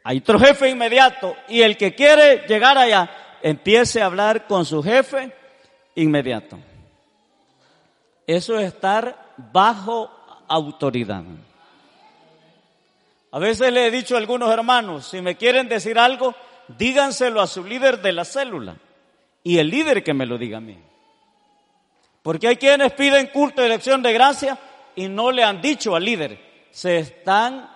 hay 0.06 0.18
otro 0.18 0.38
jefe 0.38 0.68
inmediato 0.68 1.34
y 1.48 1.62
el 1.62 1.78
que 1.78 1.94
quiere 1.94 2.46
llegar 2.46 2.76
allá 2.76 3.38
empiece 3.42 4.02
a 4.02 4.06
hablar 4.06 4.46
con 4.46 4.66
su 4.66 4.82
jefe 4.82 5.32
inmediato. 5.94 6.58
Eso 8.26 8.58
es 8.58 8.66
estar 8.66 9.34
bajo 9.50 10.10
autoridad. 10.46 11.24
A 13.32 13.38
veces 13.38 13.72
le 13.72 13.86
he 13.86 13.90
dicho 13.90 14.14
a 14.14 14.18
algunos 14.18 14.52
hermanos, 14.52 15.06
si 15.08 15.22
me 15.22 15.36
quieren 15.36 15.68
decir 15.68 15.98
algo, 15.98 16.34
díganselo 16.68 17.40
a 17.40 17.46
su 17.46 17.64
líder 17.64 18.02
de 18.02 18.12
la 18.12 18.26
célula 18.26 18.76
y 19.42 19.56
el 19.56 19.70
líder 19.70 20.04
que 20.04 20.14
me 20.14 20.26
lo 20.26 20.36
diga 20.36 20.58
a 20.58 20.60
mí. 20.60 20.78
Porque 22.22 22.48
hay 22.48 22.56
quienes 22.56 22.92
piden 22.92 23.28
culto 23.28 23.62
de 23.62 23.68
elección 23.68 24.02
de 24.02 24.12
gracia 24.12 24.58
y 24.94 25.08
no 25.08 25.32
le 25.32 25.42
han 25.42 25.62
dicho 25.62 25.96
al 25.96 26.04
líder, 26.04 26.38
se 26.70 26.98
están 26.98 27.73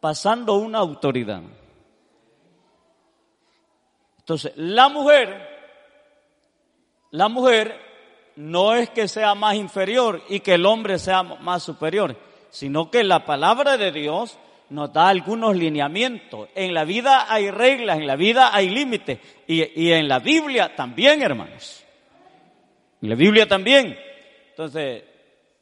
pasando 0.00 0.54
una 0.54 0.78
autoridad. 0.78 1.42
Entonces, 4.18 4.52
la 4.56 4.88
mujer, 4.88 5.48
la 7.10 7.28
mujer 7.28 7.80
no 8.36 8.74
es 8.74 8.90
que 8.90 9.08
sea 9.08 9.34
más 9.34 9.54
inferior 9.54 10.22
y 10.28 10.40
que 10.40 10.54
el 10.54 10.66
hombre 10.66 10.98
sea 10.98 11.22
más 11.22 11.62
superior, 11.62 12.16
sino 12.50 12.90
que 12.90 13.02
la 13.04 13.24
palabra 13.24 13.76
de 13.76 13.90
Dios 13.90 14.38
nos 14.70 14.92
da 14.92 15.08
algunos 15.08 15.56
lineamientos. 15.56 16.48
En 16.54 16.74
la 16.74 16.84
vida 16.84 17.32
hay 17.32 17.50
reglas, 17.50 17.98
en 17.98 18.06
la 18.06 18.16
vida 18.16 18.54
hay 18.54 18.68
límites 18.68 19.18
y, 19.46 19.90
en 19.90 20.06
la 20.08 20.18
Biblia 20.18 20.76
también, 20.76 21.22
hermanos. 21.22 21.84
En 23.00 23.08
la 23.08 23.14
Biblia 23.14 23.48
también. 23.48 23.98
Entonces, 24.50 25.04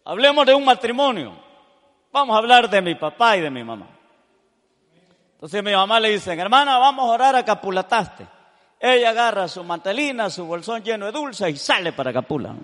hablemos 0.05 0.45
de 0.45 0.55
un 0.55 0.65
matrimonio. 0.65 1.33
Vamos 2.13 2.35
a 2.35 2.39
hablar 2.39 2.69
de 2.69 2.83
mi 2.83 2.95
papá 2.95 3.37
y 3.37 3.43
de 3.43 3.51
mi 3.51 3.63
mamá. 3.63 3.96
Entonces 5.37 5.63
mi 5.63 5.73
mamá 5.73 6.01
le 6.01 6.09
dice, 6.13 6.33
hermana, 6.33 6.79
vamos 6.79 7.11
a 7.11 7.13
orar 7.13 7.37
a 7.37 7.45
Capulataste. 7.45 8.27
Ella 8.81 9.11
agarra 9.11 9.47
su 9.49 9.63
mantelina, 9.63 10.31
su 10.31 10.47
bolsón 10.47 10.83
lleno 10.83 11.05
de 11.05 11.13
dulce 11.13 11.51
y 11.51 11.57
sale 11.57 11.93
para 11.93 12.11
Capula. 12.11 12.57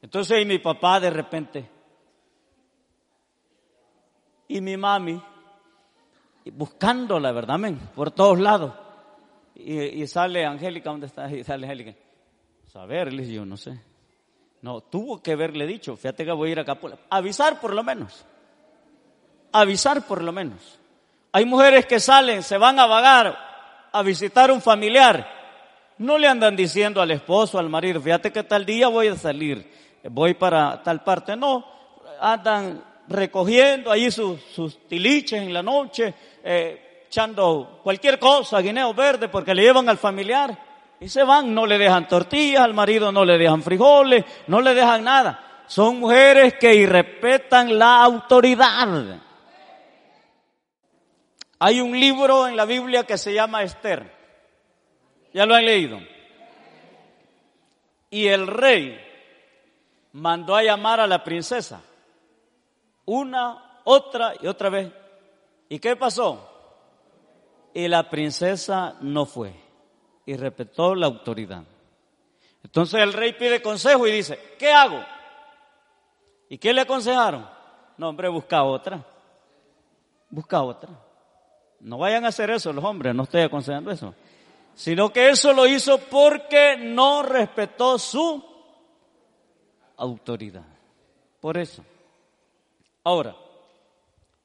Entonces 0.00 0.40
y 0.40 0.46
mi 0.46 0.58
papá 0.58 0.98
de 0.98 1.10
repente, 1.10 1.70
Y 4.48 4.60
mi 4.60 4.76
mami, 4.76 5.20
buscándola, 6.52 7.32
¿verdad? 7.32 7.58
Por 7.94 8.10
todos 8.10 8.38
lados. 8.38 8.72
Y, 9.54 10.06
sale 10.06 10.44
Angélica, 10.44 10.90
¿dónde 10.90 11.06
está? 11.06 11.30
Y 11.30 11.44
sale 11.44 11.66
Angélica. 11.66 11.94
Saber, 12.66 13.12
le 13.12 13.30
yo 13.30 13.44
no 13.44 13.56
sé. 13.56 13.80
No, 14.62 14.80
tuvo 14.80 15.22
que 15.22 15.32
haberle 15.32 15.66
dicho, 15.66 15.96
fíjate 15.96 16.24
que 16.24 16.32
voy 16.32 16.48
a 16.48 16.52
ir 16.52 16.60
acá. 16.60 16.78
Avisar 17.10 17.60
por 17.60 17.74
lo 17.74 17.82
menos. 17.82 18.26
Avisar 19.56 20.02
por 20.02 20.20
lo 20.20 20.32
menos. 20.32 20.80
Hay 21.30 21.44
mujeres 21.44 21.86
que 21.86 22.00
salen, 22.00 22.42
se 22.42 22.58
van 22.58 22.78
a 22.80 22.86
vagar 22.86 23.38
a 23.92 24.02
visitar 24.02 24.50
un 24.50 24.60
familiar. 24.60 25.24
No 25.98 26.18
le 26.18 26.26
andan 26.26 26.56
diciendo 26.56 27.00
al 27.00 27.12
esposo, 27.12 27.60
al 27.60 27.68
marido, 27.68 28.00
fíjate 28.00 28.32
que 28.32 28.42
tal 28.42 28.66
día 28.66 28.88
voy 28.88 29.06
a 29.06 29.14
salir, 29.14 29.70
voy 30.10 30.34
para 30.34 30.82
tal 30.82 31.04
parte. 31.04 31.36
No, 31.36 31.64
andan 32.20 32.82
recogiendo 33.06 33.92
ahí 33.92 34.10
sus, 34.10 34.40
sus 34.52 34.88
tiliches 34.88 35.40
en 35.40 35.52
la 35.52 35.62
noche, 35.62 36.12
eh, 36.42 37.04
echando 37.06 37.78
cualquier 37.84 38.18
cosa, 38.18 38.60
guineo 38.60 38.92
verde, 38.92 39.28
porque 39.28 39.54
le 39.54 39.62
llevan 39.62 39.88
al 39.88 39.98
familiar. 39.98 40.58
Y 40.98 41.08
se 41.08 41.22
van, 41.22 41.54
no 41.54 41.64
le 41.64 41.78
dejan 41.78 42.08
tortillas, 42.08 42.62
al 42.62 42.74
marido 42.74 43.12
no 43.12 43.24
le 43.24 43.38
dejan 43.38 43.62
frijoles, 43.62 44.24
no 44.48 44.60
le 44.60 44.74
dejan 44.74 45.04
nada. 45.04 45.62
Son 45.68 46.00
mujeres 46.00 46.54
que 46.54 46.74
irrespetan 46.74 47.78
la 47.78 48.02
autoridad. 48.02 49.20
Hay 51.66 51.80
un 51.80 51.98
libro 51.98 52.46
en 52.46 52.56
la 52.56 52.66
Biblia 52.66 53.04
que 53.04 53.16
se 53.16 53.32
llama 53.32 53.62
Esther. 53.62 54.12
¿Ya 55.32 55.46
lo 55.46 55.54
han 55.54 55.64
leído? 55.64 55.98
Y 58.10 58.26
el 58.26 58.46
rey 58.46 59.00
mandó 60.12 60.56
a 60.56 60.62
llamar 60.62 61.00
a 61.00 61.06
la 61.06 61.24
princesa 61.24 61.80
una, 63.06 63.80
otra 63.84 64.34
y 64.42 64.46
otra 64.46 64.68
vez. 64.68 64.92
¿Y 65.70 65.78
qué 65.78 65.96
pasó? 65.96 66.46
Y 67.72 67.88
la 67.88 68.10
princesa 68.10 68.96
no 69.00 69.24
fue 69.24 69.54
y 70.26 70.36
respetó 70.36 70.94
la 70.94 71.06
autoridad. 71.06 71.64
Entonces 72.62 73.00
el 73.00 73.14
rey 73.14 73.32
pide 73.32 73.62
consejo 73.62 74.06
y 74.06 74.12
dice, 74.12 74.38
¿qué 74.58 74.70
hago? 74.70 75.02
¿Y 76.50 76.58
qué 76.58 76.74
le 76.74 76.82
aconsejaron? 76.82 77.48
No, 77.96 78.10
hombre, 78.10 78.28
busca 78.28 78.62
otra. 78.62 79.02
Busca 80.28 80.60
otra. 80.60 81.03
No 81.84 81.98
vayan 81.98 82.24
a 82.24 82.28
hacer 82.28 82.50
eso 82.50 82.72
los 82.72 82.82
hombres, 82.82 83.14
no 83.14 83.24
estoy 83.24 83.42
aconsejando 83.42 83.90
eso. 83.90 84.14
Sino 84.74 85.12
que 85.12 85.28
eso 85.28 85.52
lo 85.52 85.66
hizo 85.66 85.98
porque 85.98 86.76
no 86.78 87.22
respetó 87.22 87.98
su 87.98 88.42
autoridad. 89.98 90.64
Por 91.40 91.58
eso. 91.58 91.84
Ahora, 93.04 93.36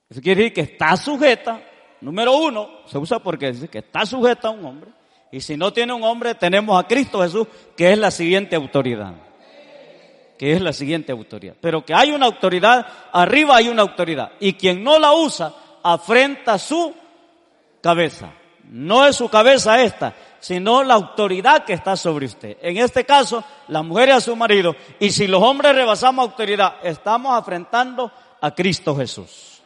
eso 0.10 0.22
quiere 0.22 0.42
decir 0.42 0.54
que 0.54 0.74
está 0.74 0.98
sujeta, 0.98 1.62
número 2.02 2.36
uno, 2.36 2.82
se 2.86 2.98
usa 2.98 3.20
porque 3.20 3.54
dice 3.54 3.70
que 3.70 3.80
está 3.80 4.06
sujeta 4.06 4.50
a 4.50 4.52
un 4.52 4.66
hombre. 4.66 4.92
Y 5.32 5.40
si 5.40 5.56
no 5.56 5.72
tiene 5.72 5.94
un 5.94 6.04
hombre, 6.04 6.36
tenemos 6.36 6.78
a 6.78 6.86
Cristo 6.86 7.22
Jesús, 7.22 7.48
que 7.78 7.94
es 7.94 7.98
la 7.98 8.12
siguiente 8.12 8.58
autoridad. 8.58 9.14
Que 10.38 10.52
es 10.52 10.62
la 10.62 10.74
siguiente 10.74 11.14
autoridad. 11.14 11.56
Pero 11.62 11.86
que 11.86 11.94
hay 11.94 12.12
una 12.12 12.26
autoridad, 12.26 12.86
arriba 13.14 13.56
hay 13.56 13.70
una 13.70 13.84
autoridad. 13.84 14.34
Y 14.42 14.54
quien 14.54 14.84
no 14.84 15.00
la 15.00 15.14
usa, 15.14 15.54
afrenta 15.84 16.60
su 16.60 16.94
cabeza. 17.82 18.34
No 18.70 19.06
es 19.06 19.16
su 19.16 19.30
cabeza 19.30 19.82
esta, 19.82 20.14
sino 20.40 20.84
la 20.84 20.94
autoridad 20.94 21.66
que 21.66 21.74
está 21.74 21.96
sobre 21.96 22.28
usted. 22.28 22.58
En 22.62 22.78
este 22.78 23.06
caso, 23.06 23.44
la 23.68 23.82
mujer 23.82 24.12
a 24.12 24.22
su 24.22 24.36
marido. 24.36 24.76
Y 25.00 25.12
si 25.12 25.28
los 25.28 25.42
hombres 25.42 25.76
rebasamos 25.76 26.30
autoridad, 26.30 26.76
estamos 26.84 27.38
afrentando 27.38 28.12
a 28.40 28.52
Cristo 28.52 28.96
Jesús. 28.96 29.62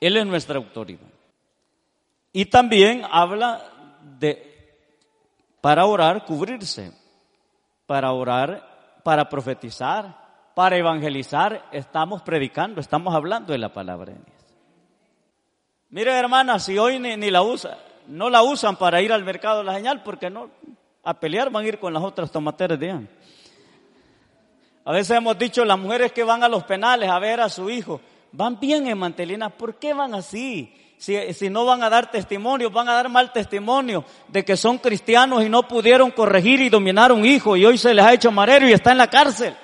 Él 0.00 0.16
es 0.16 0.26
nuestra 0.26 0.56
autoridad. 0.56 1.06
Y 2.32 2.46
también 2.46 3.04
habla 3.10 3.62
de, 4.18 4.76
para 5.60 5.86
orar, 5.86 6.24
cubrirse. 6.24 6.92
Para 7.86 8.12
orar, 8.12 9.00
para 9.02 9.28
profetizar, 9.28 10.16
para 10.54 10.76
evangelizar, 10.76 11.66
estamos 11.72 12.22
predicando, 12.22 12.80
estamos 12.80 13.14
hablando 13.14 13.52
de 13.52 13.58
la 13.58 13.72
palabra 13.72 14.12
de 14.12 14.18
Dios. 14.18 14.31
Mire, 15.92 16.10
hermana, 16.12 16.58
si 16.58 16.78
hoy 16.78 16.98
ni, 16.98 17.30
la 17.30 17.42
usa, 17.42 17.76
no 18.06 18.30
la 18.30 18.42
usan 18.42 18.76
para 18.76 19.02
ir 19.02 19.12
al 19.12 19.24
mercado 19.24 19.62
la 19.62 19.74
señal, 19.74 20.02
porque 20.02 20.30
no, 20.30 20.48
a 21.04 21.12
pelear 21.20 21.50
van 21.50 21.66
a 21.66 21.68
ir 21.68 21.78
con 21.78 21.92
las 21.92 22.02
otras 22.02 22.32
tomateras 22.32 22.80
de. 22.80 22.98
A 24.86 24.92
veces 24.92 25.18
hemos 25.18 25.38
dicho, 25.38 25.66
las 25.66 25.78
mujeres 25.78 26.10
que 26.12 26.24
van 26.24 26.42
a 26.42 26.48
los 26.48 26.64
penales 26.64 27.10
a 27.10 27.18
ver 27.18 27.42
a 27.42 27.50
su 27.50 27.68
hijo, 27.68 28.00
van 28.32 28.58
bien 28.58 28.86
en 28.86 28.96
mantelina, 28.96 29.50
¿por 29.50 29.74
qué 29.74 29.92
van 29.92 30.14
así? 30.14 30.74
Si, 30.96 31.34
si, 31.34 31.50
no 31.50 31.66
van 31.66 31.82
a 31.82 31.90
dar 31.90 32.10
testimonio, 32.10 32.70
van 32.70 32.88
a 32.88 32.94
dar 32.94 33.10
mal 33.10 33.30
testimonio 33.30 34.02
de 34.28 34.46
que 34.46 34.56
son 34.56 34.78
cristianos 34.78 35.44
y 35.44 35.50
no 35.50 35.68
pudieron 35.68 36.10
corregir 36.10 36.62
y 36.62 36.70
dominar 36.70 37.12
un 37.12 37.26
hijo 37.26 37.54
y 37.54 37.66
hoy 37.66 37.76
se 37.76 37.92
les 37.92 38.02
ha 38.02 38.14
hecho 38.14 38.32
marero 38.32 38.66
y 38.66 38.72
está 38.72 38.92
en 38.92 38.98
la 38.98 39.10
cárcel. 39.10 39.54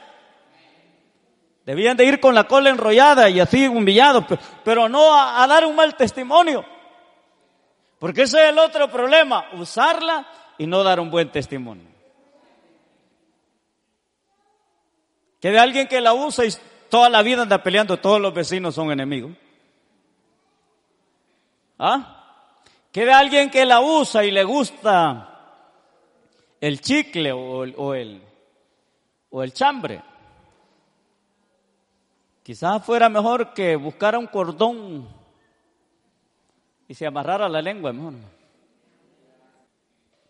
Debían 1.68 1.98
de 1.98 2.06
ir 2.06 2.18
con 2.18 2.34
la 2.34 2.44
cola 2.44 2.70
enrollada 2.70 3.28
y 3.28 3.40
así 3.40 3.68
humillados, 3.68 4.24
pero 4.64 4.88
no 4.88 5.14
a, 5.14 5.46
dar 5.46 5.66
un 5.66 5.76
mal 5.76 5.94
testimonio. 5.96 6.64
Porque 7.98 8.22
ese 8.22 8.42
es 8.42 8.48
el 8.48 8.58
otro 8.58 8.90
problema, 8.90 9.50
usarla 9.52 10.26
y 10.56 10.66
no 10.66 10.82
dar 10.82 10.98
un 10.98 11.10
buen 11.10 11.30
testimonio. 11.30 11.84
Que 15.42 15.50
de 15.50 15.58
alguien 15.58 15.86
que 15.88 16.00
la 16.00 16.14
usa 16.14 16.46
y 16.46 16.54
toda 16.88 17.10
la 17.10 17.20
vida 17.20 17.42
anda 17.42 17.62
peleando, 17.62 17.98
todos 17.98 18.18
los 18.18 18.32
vecinos 18.32 18.74
son 18.74 18.90
enemigos. 18.90 19.32
¿Ah? 21.78 22.54
Que 22.90 23.04
de 23.04 23.12
alguien 23.12 23.50
que 23.50 23.66
la 23.66 23.82
usa 23.82 24.24
y 24.24 24.30
le 24.30 24.42
gusta 24.42 25.38
el 26.62 26.80
chicle 26.80 27.30
o 27.30 27.40
o 27.76 27.92
el, 27.92 28.22
o 29.28 29.42
el 29.42 29.52
chambre. 29.52 30.00
Quizás 32.48 32.82
fuera 32.82 33.10
mejor 33.10 33.52
que 33.52 33.76
buscara 33.76 34.18
un 34.18 34.26
cordón 34.26 35.06
y 36.88 36.94
se 36.94 37.06
amarrara 37.06 37.46
la 37.46 37.60
lengua, 37.60 37.92
mejor. 37.92 38.14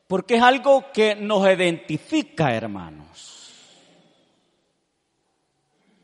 Porque 0.08 0.34
es 0.34 0.42
algo 0.42 0.90
que 0.92 1.14
nos 1.14 1.46
identifica, 1.46 2.52
hermanos. 2.52 3.54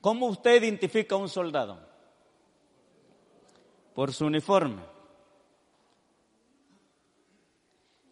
¿Cómo 0.00 0.26
usted 0.26 0.62
identifica 0.62 1.16
a 1.16 1.18
un 1.18 1.28
soldado? 1.28 1.80
Por 3.92 4.12
su 4.12 4.26
uniforme. 4.26 4.82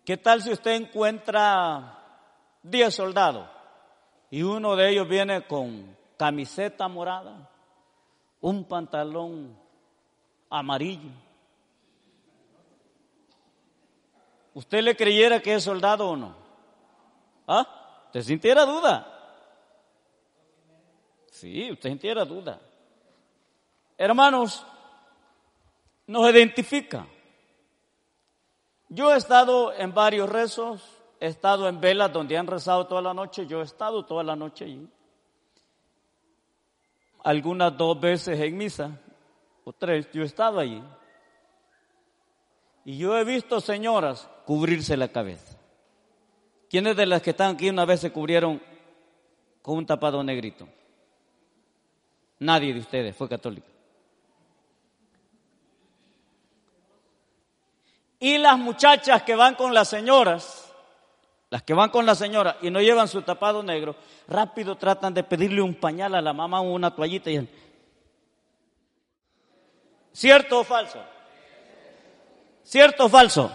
¿Qué 0.04 0.16
tal 0.16 0.42
si 0.42 0.50
usted 0.50 0.72
encuentra 0.72 2.00
10 2.64 2.92
soldados 2.92 3.48
y 4.28 4.42
uno 4.42 4.74
de 4.74 4.90
ellos 4.90 5.06
viene 5.06 5.46
con 5.46 5.96
camiseta 6.16 6.88
morada, 6.88 7.51
un 8.42 8.64
pantalón 8.64 9.56
amarillo. 10.50 11.10
¿Usted 14.52 14.82
le 14.82 14.94
creyera 14.94 15.40
que 15.40 15.54
es 15.54 15.64
soldado 15.64 16.10
o 16.10 16.16
no? 16.16 16.34
¿Ah? 17.46 18.04
¿Usted 18.06 18.22
sintiera 18.22 18.66
duda? 18.66 19.08
Sí, 21.30 21.70
usted 21.70 21.88
sintiera 21.88 22.24
duda. 22.24 22.60
Hermanos, 23.96 24.66
nos 26.06 26.30
identifica. 26.30 27.06
Yo 28.88 29.14
he 29.14 29.16
estado 29.16 29.72
en 29.72 29.94
varios 29.94 30.28
rezos, 30.28 30.82
he 31.18 31.28
estado 31.28 31.68
en 31.68 31.80
velas 31.80 32.12
donde 32.12 32.36
han 32.36 32.46
rezado 32.46 32.86
toda 32.86 33.00
la 33.00 33.14
noche, 33.14 33.46
yo 33.46 33.60
he 33.60 33.64
estado 33.64 34.04
toda 34.04 34.22
la 34.22 34.36
noche 34.36 34.64
allí 34.64 34.88
algunas 37.22 37.76
dos 37.76 38.00
veces 38.00 38.40
en 38.40 38.56
misa, 38.56 38.98
o 39.64 39.72
tres, 39.72 40.08
yo 40.12 40.22
he 40.22 40.26
estado 40.26 40.58
allí. 40.58 40.82
Y 42.84 42.98
yo 42.98 43.16
he 43.16 43.24
visto 43.24 43.60
señoras 43.60 44.28
cubrirse 44.44 44.96
la 44.96 45.08
cabeza. 45.08 45.56
¿Quiénes 46.68 46.96
de 46.96 47.06
las 47.06 47.22
que 47.22 47.30
están 47.30 47.54
aquí 47.54 47.68
una 47.68 47.84
vez 47.84 48.00
se 48.00 48.10
cubrieron 48.10 48.60
con 49.60 49.78
un 49.78 49.86
tapado 49.86 50.22
negrito? 50.24 50.66
Nadie 52.40 52.74
de 52.74 52.80
ustedes 52.80 53.16
fue 53.16 53.28
católico. 53.28 53.68
Y 58.18 58.38
las 58.38 58.58
muchachas 58.58 59.22
que 59.22 59.34
van 59.34 59.54
con 59.54 59.74
las 59.74 59.88
señoras, 59.88 60.61
las 61.52 61.62
que 61.64 61.74
van 61.74 61.90
con 61.90 62.06
la 62.06 62.14
señora 62.14 62.56
y 62.62 62.70
no 62.70 62.80
llevan 62.80 63.08
su 63.08 63.20
tapado 63.20 63.62
negro, 63.62 63.94
rápido 64.26 64.74
tratan 64.78 65.12
de 65.12 65.22
pedirle 65.22 65.60
un 65.60 65.74
pañal 65.74 66.14
a 66.14 66.22
la 66.22 66.32
mamá 66.32 66.62
o 66.62 66.72
una 66.72 66.96
toallita. 66.96 67.30
Y... 67.30 67.46
¿Cierto 70.12 70.60
o 70.60 70.64
falso? 70.64 70.98
¿Cierto 72.64 73.04
o 73.04 73.08
falso? 73.10 73.54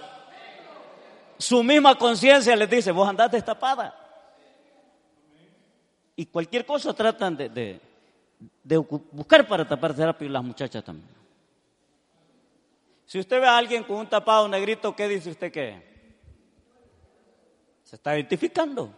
Su 1.40 1.64
misma 1.64 1.98
conciencia 1.98 2.56
les 2.56 2.70
dice, 2.70 2.92
vos 2.92 3.10
andás 3.10 3.32
destapada. 3.32 3.96
Y 6.16 6.28
cualquier 6.28 6.68
cosa 6.68 6.94
tratan 6.94 7.36
de, 7.36 7.82
de 8.64 8.78
buscar 8.78 9.48
para 9.48 9.68
taparse 9.68 10.06
rápido 10.06 10.30
las 10.34 10.44
muchachas 10.44 10.84
también. 10.84 11.10
Si 13.08 13.18
usted 13.18 13.42
ve 13.42 13.48
a 13.48 13.58
alguien 13.58 13.84
con 13.84 13.96
un 13.96 14.08
tapado 14.08 14.48
negrito, 14.48 14.96
¿qué 14.96 15.08
dice 15.08 15.32
usted 15.32 15.52
que 15.52 15.97
Se 17.88 17.96
está 17.96 18.16
identificando. 18.16 18.94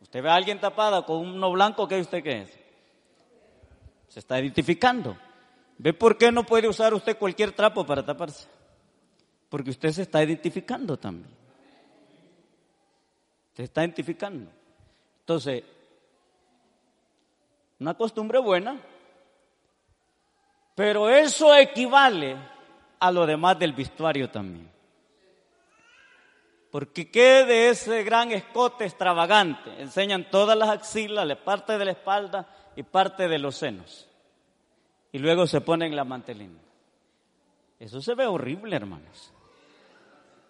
Usted 0.00 0.20
ve 0.20 0.28
a 0.28 0.34
alguien 0.34 0.58
tapada 0.58 1.06
con 1.06 1.18
uno 1.18 1.52
blanco, 1.52 1.86
¿qué 1.86 2.00
usted 2.00 2.20
que 2.20 2.42
es? 2.42 2.50
Se 4.08 4.18
está 4.18 4.40
identificando. 4.40 5.16
¿Ve 5.78 5.92
por 5.92 6.18
qué 6.18 6.32
no 6.32 6.44
puede 6.44 6.66
usar 6.66 6.92
usted 6.94 7.16
cualquier 7.16 7.52
trapo 7.52 7.86
para 7.86 8.04
taparse? 8.04 8.48
Porque 9.48 9.70
usted 9.70 9.92
se 9.92 10.02
está 10.02 10.20
identificando 10.20 10.96
también. 10.96 11.32
Se 13.52 13.62
está 13.62 13.82
identificando. 13.82 14.50
Entonces, 15.20 15.62
una 17.78 17.94
costumbre 17.94 18.40
buena, 18.40 18.80
pero 20.74 21.08
eso 21.08 21.54
equivale 21.54 22.36
a 22.98 23.12
lo 23.12 23.26
demás 23.26 23.56
del 23.60 23.74
vestuario 23.74 24.28
también. 24.28 24.73
Porque 26.74 27.08
qué 27.08 27.44
de 27.44 27.68
ese 27.68 28.02
gran 28.02 28.32
escote 28.32 28.84
extravagante 28.84 29.80
enseñan 29.80 30.28
todas 30.28 30.58
las 30.58 30.70
axilas, 30.70 31.38
parte 31.38 31.78
de 31.78 31.84
la 31.84 31.92
espalda 31.92 32.48
y 32.74 32.82
parte 32.82 33.28
de 33.28 33.38
los 33.38 33.54
senos. 33.54 34.08
Y 35.12 35.20
luego 35.20 35.46
se 35.46 35.60
ponen 35.60 35.94
la 35.94 36.02
mantelina. 36.02 36.58
Eso 37.78 38.00
se 38.00 38.16
ve 38.16 38.26
horrible, 38.26 38.74
hermanos. 38.74 39.32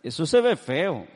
Eso 0.02 0.24
se 0.24 0.40
ve 0.40 0.56
feo. 0.56 1.06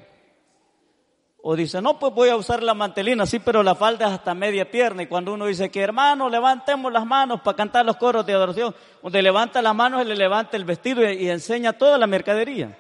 O 1.41 1.57
dice, 1.57 1.81
no, 1.81 1.99
pues 1.99 2.13
voy 2.13 2.29
a 2.29 2.37
usar 2.37 2.63
la 2.63 2.75
mantelina, 2.75 3.25
sí, 3.25 3.39
pero 3.39 3.63
la 3.63 3.75
falda 3.75 4.09
es 4.09 4.13
hasta 4.13 4.35
media 4.35 4.71
pierna. 4.71 5.05
Y 5.05 5.07
cuando 5.07 5.33
uno 5.33 5.47
dice 5.47 5.71
que 5.71 5.81
hermano, 5.81 6.29
levantemos 6.29 6.93
las 6.93 7.07
manos 7.07 7.41
para 7.41 7.57
cantar 7.57 7.87
los 7.87 7.97
coros 7.97 8.27
de 8.27 8.35
adoración, 8.35 8.75
donde 9.03 9.23
levanta 9.23 9.63
las 9.63 9.75
manos, 9.75 10.05
le 10.05 10.15
levanta 10.15 10.59
el 10.59 10.67
vestido 10.67 11.11
y, 11.11 11.31
enseña 11.31 11.73
toda 11.73 11.97
la 11.97 12.07
mercadería. 12.07 12.77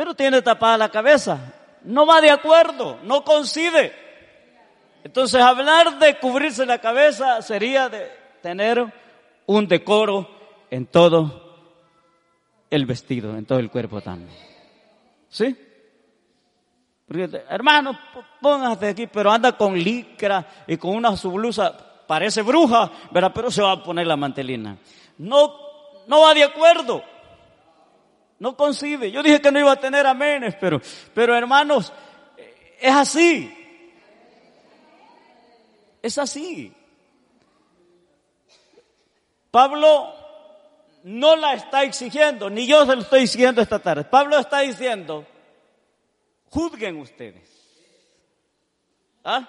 Pero 0.00 0.14
tiene 0.14 0.40
tapada 0.40 0.78
la 0.78 0.88
cabeza. 0.88 1.52
No 1.84 2.06
va 2.06 2.22
de 2.22 2.30
acuerdo, 2.30 3.00
no 3.02 3.22
coincide. 3.22 3.92
Entonces 5.04 5.42
hablar 5.42 5.98
de 5.98 6.18
cubrirse 6.18 6.64
la 6.64 6.78
cabeza 6.78 7.42
sería 7.42 7.90
de 7.90 8.10
tener 8.40 8.82
un 9.44 9.68
decoro 9.68 10.26
en 10.70 10.86
todo 10.86 11.66
el 12.70 12.86
vestido, 12.86 13.36
en 13.36 13.44
todo 13.44 13.58
el 13.58 13.70
cuerpo 13.70 14.00
también. 14.00 14.34
¿Sí? 15.28 15.54
hermano, 17.50 17.98
póngase 18.40 18.88
aquí, 18.88 19.06
pero 19.06 19.30
anda 19.30 19.54
con 19.54 19.78
licra 19.78 20.64
y 20.66 20.78
con 20.78 20.96
una 20.96 21.14
su 21.14 21.30
blusa, 21.30 21.76
parece 22.06 22.40
bruja. 22.40 22.90
Pero 23.12 23.50
se 23.50 23.60
va 23.60 23.72
a 23.72 23.82
poner 23.82 24.06
la 24.06 24.16
mantelina. 24.16 24.78
No, 25.18 25.52
no 26.06 26.22
va 26.22 26.32
de 26.32 26.44
acuerdo. 26.44 27.04
No 28.40 28.56
concibe. 28.56 29.10
Yo 29.12 29.22
dije 29.22 29.40
que 29.40 29.52
no 29.52 29.60
iba 29.60 29.70
a 29.70 29.76
tener 29.76 30.06
amenes, 30.06 30.56
pero, 30.58 30.80
pero 31.14 31.36
hermanos, 31.36 31.92
es 32.80 32.92
así. 32.92 33.54
Es 36.02 36.16
así. 36.16 36.72
Pablo 39.50 40.14
no 41.02 41.36
la 41.36 41.52
está 41.52 41.82
exigiendo, 41.82 42.48
ni 42.48 42.66
yo 42.66 42.86
se 42.86 42.96
lo 42.96 43.02
estoy 43.02 43.24
exigiendo 43.24 43.60
esta 43.60 43.78
tarde. 43.78 44.04
Pablo 44.04 44.38
está 44.38 44.60
diciendo, 44.60 45.26
juzguen 46.48 46.96
ustedes. 46.96 47.46
¿Ah? 49.22 49.46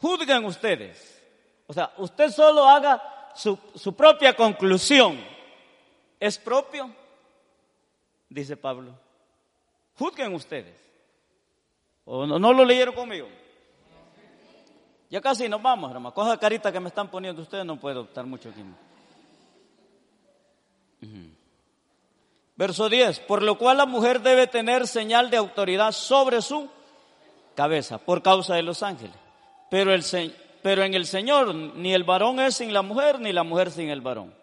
Juzguen 0.00 0.44
ustedes. 0.44 1.20
O 1.66 1.72
sea, 1.72 1.92
usted 1.96 2.30
solo 2.30 2.68
haga 2.68 3.32
su, 3.34 3.58
su 3.74 3.92
propia 3.96 4.36
conclusión. 4.36 5.20
¿Es 6.20 6.38
propio? 6.38 6.99
Dice 8.30 8.56
Pablo. 8.56 8.94
Juzguen 9.98 10.32
ustedes. 10.32 10.78
¿O 12.04 12.26
no, 12.26 12.52
lo 12.52 12.64
leyeron 12.64 12.94
conmigo? 12.94 13.28
Ya 15.10 15.20
casi 15.20 15.48
nos 15.48 15.60
vamos, 15.60 15.90
hermano. 15.90 16.14
Coja 16.14 16.38
carita 16.38 16.72
que 16.72 16.80
me 16.80 16.88
están 16.88 17.10
poniendo 17.10 17.42
ustedes, 17.42 17.66
no 17.66 17.78
puedo 17.78 18.02
estar 18.02 18.24
mucho 18.24 18.48
aquí. 18.48 18.64
Verso 22.54 22.88
10, 22.88 23.20
por 23.20 23.42
lo 23.42 23.58
cual 23.58 23.78
la 23.78 23.86
mujer 23.86 24.20
debe 24.20 24.46
tener 24.46 24.86
señal 24.86 25.30
de 25.30 25.36
autoridad 25.36 25.92
sobre 25.92 26.40
su 26.40 26.68
cabeza 27.56 27.98
por 27.98 28.22
causa 28.22 28.54
de 28.54 28.62
los 28.62 28.82
ángeles. 28.82 29.16
Pero, 29.70 29.92
el, 29.92 30.04
pero 30.62 30.84
en 30.84 30.94
el 30.94 31.06
Señor 31.06 31.54
ni 31.54 31.94
el 31.94 32.04
varón 32.04 32.38
es 32.38 32.56
sin 32.56 32.72
la 32.72 32.82
mujer, 32.82 33.18
ni 33.18 33.32
la 33.32 33.42
mujer 33.42 33.70
sin 33.70 33.88
el 33.88 34.00
varón. 34.00 34.39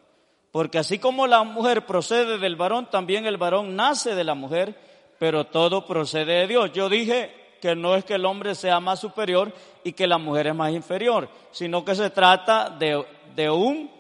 Porque 0.51 0.79
así 0.79 0.99
como 0.99 1.27
la 1.27 1.43
mujer 1.43 1.85
procede 1.85 2.37
del 2.37 2.55
varón, 2.55 2.89
también 2.89 3.25
el 3.25 3.37
varón 3.37 3.75
nace 3.75 4.15
de 4.15 4.23
la 4.23 4.33
mujer, 4.33 4.75
pero 5.19 5.45
todo 5.45 5.85
procede 5.85 6.41
de 6.41 6.47
Dios. 6.47 6.71
Yo 6.73 6.89
dije 6.89 7.57
que 7.61 7.75
no 7.75 7.95
es 7.95 8.05
que 8.05 8.15
el 8.15 8.25
hombre 8.25 8.55
sea 8.55 8.79
más 8.79 8.99
superior 8.99 9.53
y 9.83 9.93
que 9.93 10.07
la 10.07 10.17
mujer 10.17 10.47
es 10.47 10.55
más 10.55 10.71
inferior, 10.71 11.29
sino 11.51 11.83
que 11.83 11.95
se 11.95 12.09
trata 12.09 12.69
de, 12.69 13.05
de 13.35 13.49
un, 13.49 13.91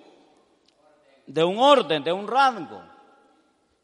de 1.25 1.43
un 1.43 1.59
orden, 1.59 2.03
de 2.03 2.11
un 2.11 2.27
rango. 2.27 2.81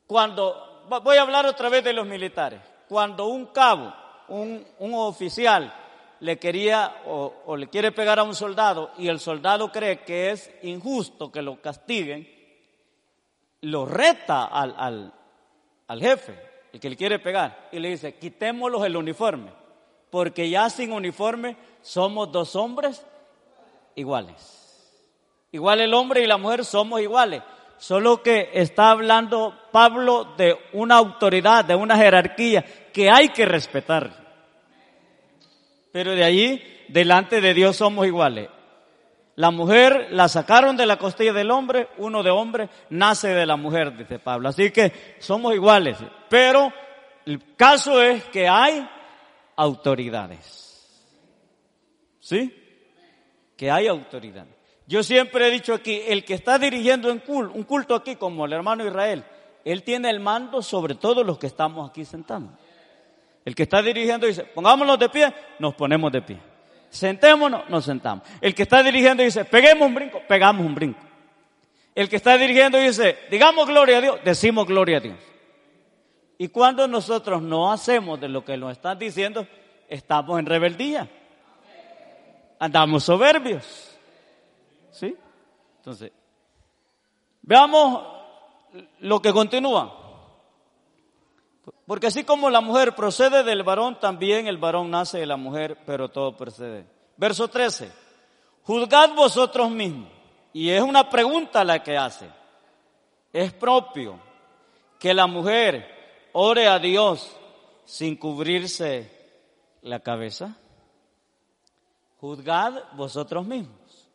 Cuando, 0.08 0.86
voy 1.04 1.18
a 1.18 1.22
hablar 1.22 1.46
otra 1.46 1.70
vez 1.70 1.84
de 1.84 1.94
los 1.94 2.06
militares, 2.06 2.60
cuando 2.88 3.28
un 3.28 3.48
cabo, 3.48 3.94
un, 4.28 4.66
oficial, 4.80 5.74
le 6.20 6.38
quería 6.38 7.02
o, 7.06 7.56
le 7.58 7.68
quiere 7.68 7.92
pegar 7.92 8.20
a 8.20 8.24
un 8.24 8.36
soldado 8.36 8.92
y 8.98 9.08
el 9.08 9.20
soldado 9.20 9.72
cree 9.72 10.02
que 10.02 10.32
es 10.32 10.52
injusto 10.64 11.32
que 11.32 11.42
lo 11.42 11.62
castiguen, 11.62 12.28
lo 13.64 13.86
reta 13.86 14.46
al, 14.46 15.12
al, 15.88 16.00
jefe, 16.00 16.38
el 16.74 16.80
que 16.80 16.90
le 16.90 16.98
quiere 16.98 17.20
pegar, 17.20 17.70
y 17.72 17.80
le 17.80 17.90
dice, 17.90 18.16
quitémoslos 18.16 18.86
el 18.86 18.98
uniforme, 18.98 19.52
porque 20.10 20.50
ya 20.50 20.70
sin 20.70 20.92
uniforme 20.92 21.56
somos 21.82 22.32
dos 22.32 22.56
hombres 22.56 23.06
iguales. 23.96 24.60
Igual 25.52 25.82
el 25.82 25.94
hombre 25.94 26.22
y 26.22 26.28
la 26.28 26.38
mujer 26.38 26.66
somos 26.66 27.00
iguales. 27.00 27.42
Solo 27.78 28.22
que 28.22 28.50
está 28.54 28.92
hablando 28.92 29.58
Pablo 29.72 30.34
de 30.38 30.58
una 30.74 30.98
autoridad, 30.98 31.66
de 31.66 31.76
una 31.76 31.96
jerarquía 31.96 32.64
que 32.92 33.10
hay 33.10 33.30
que 33.30 33.46
respetar. 33.46 34.12
Pero 35.92 36.12
de 36.16 36.24
allí, 36.24 36.64
delante 36.88 37.40
de 37.40 37.54
Dios 37.54 37.78
somos 37.78 38.08
iguales. 38.08 38.50
La 39.36 39.50
mujer 39.50 40.10
la 40.12 40.28
sacaron 40.28 40.78
de 40.78 40.86
la 40.86 40.98
costilla 40.98 41.34
del 41.34 41.50
hombre, 41.50 41.88
uno 41.98 42.22
de 42.22 42.30
hombre 42.30 42.70
nace 42.92 43.30
de 43.30 43.46
la 43.46 43.56
mujer, 43.56 43.98
dice 43.98 44.20
Pablo. 44.20 44.50
Así 44.50 44.70
que 44.72 45.16
somos 45.20 45.56
iguales. 45.56 45.98
Pero 46.30 46.72
el 47.26 47.56
caso 47.56 48.02
es 48.02 48.24
que 48.26 48.48
hay 48.48 48.88
autoridades. 49.56 50.62
¿Sí? 52.20 52.54
Que 53.58 53.72
hay 53.72 53.88
autoridades. 53.88 54.54
Yo 54.86 55.02
siempre 55.02 55.48
he 55.48 55.52
dicho 55.52 55.74
aquí, 55.74 56.02
el 56.08 56.24
que 56.24 56.36
está 56.36 56.60
dirigiendo 56.60 57.12
un 57.12 57.64
culto 57.64 57.96
aquí, 57.96 58.16
como 58.18 58.46
el 58.46 58.54
hermano 58.54 58.86
Israel, 58.86 59.24
él 59.66 59.82
tiene 59.84 60.10
el 60.10 60.20
mando 60.20 60.62
sobre 60.62 60.96
todos 60.96 61.26
los 61.26 61.40
que 61.40 61.48
estamos 61.48 61.90
aquí 61.90 62.06
sentados. 62.06 62.52
El 63.46 63.56
que 63.56 63.64
está 63.64 63.82
dirigiendo 63.82 64.28
dice, 64.28 64.44
pongámonos 64.44 65.00
de 65.00 65.10
pie, 65.10 65.34
nos 65.60 65.74
ponemos 65.74 66.12
de 66.12 66.22
pie. 66.22 66.53
Sentémonos, 66.94 67.68
nos 67.70 67.86
sentamos. 67.86 68.24
El 68.40 68.54
que 68.54 68.62
está 68.62 68.84
dirigiendo 68.84 69.24
dice, 69.24 69.44
peguemos 69.46 69.88
un 69.88 69.96
brinco, 69.96 70.22
pegamos 70.28 70.64
un 70.64 70.76
brinco. 70.76 71.00
El 71.96 72.08
que 72.08 72.18
está 72.18 72.38
dirigiendo 72.38 72.78
dice, 72.78 73.18
digamos 73.32 73.68
gloria 73.68 73.98
a 73.98 74.02
Dios, 74.02 74.20
decimos 74.24 74.68
gloria 74.68 74.98
a 74.98 75.00
Dios. 75.00 75.18
Y 76.38 76.50
cuando 76.50 76.88
nosotros 76.88 77.42
no 77.42 77.72
hacemos 77.72 78.22
de 78.22 78.30
lo 78.30 78.46
que 78.46 78.58
nos 78.58 78.74
están 78.74 79.00
diciendo, 79.00 79.48
estamos 79.90 80.38
en 80.38 80.46
rebeldía. 80.46 81.10
Andamos 82.60 83.04
soberbios. 83.06 83.98
¿Sí? 84.92 85.16
Entonces, 85.78 86.12
veamos 87.42 88.04
lo 89.00 89.20
que 89.20 89.34
continúa. 89.34 90.03
Porque 91.86 92.08
así 92.08 92.24
como 92.24 92.50
la 92.50 92.62
mujer 92.62 92.96
procede 92.96 93.44
del 93.44 93.64
varón, 93.64 94.00
también 94.00 94.48
el 94.48 94.58
varón 94.58 94.92
nace 94.92 95.20
de 95.20 95.26
la 95.26 95.38
mujer, 95.38 95.78
pero 95.86 96.10
todo 96.10 96.36
procede. 96.36 96.86
Verso 97.18 97.48
13. 97.48 97.92
Juzgad 98.64 99.14
vosotros 99.14 99.70
mismos. 99.70 100.10
Y 100.52 100.70
es 100.70 100.82
una 100.82 101.10
pregunta 101.10 101.64
la 101.64 101.82
que 101.82 101.98
hace. 101.98 102.30
¿Es 103.32 103.54
propio 103.54 104.20
que 105.00 105.14
la 105.14 105.26
mujer 105.26 106.30
ore 106.34 106.68
a 106.68 106.80
Dios 106.80 107.36
sin 107.86 108.16
cubrirse 108.16 109.12
la 109.82 110.00
cabeza? 110.00 110.56
Juzgad 112.20 112.94
vosotros 112.94 113.46
mismos. 113.46 114.10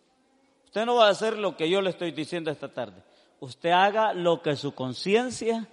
Usted 0.67 0.85
no 0.87 0.97
va 0.97 1.09
a 1.09 1.11
hacer 1.11 1.37
lo 1.37 1.57
que 1.57 1.69
yo 1.69 1.81
le 1.81 1.91
estoy 1.91 2.13
diciendo 2.13 2.51
esta 2.51 2.73
tarde. 2.73 3.03
Usted 3.41 3.71
haga 3.71 4.13
lo 4.13 4.43
que 4.43 4.55
su 4.57 4.75
conciencia 4.75 5.67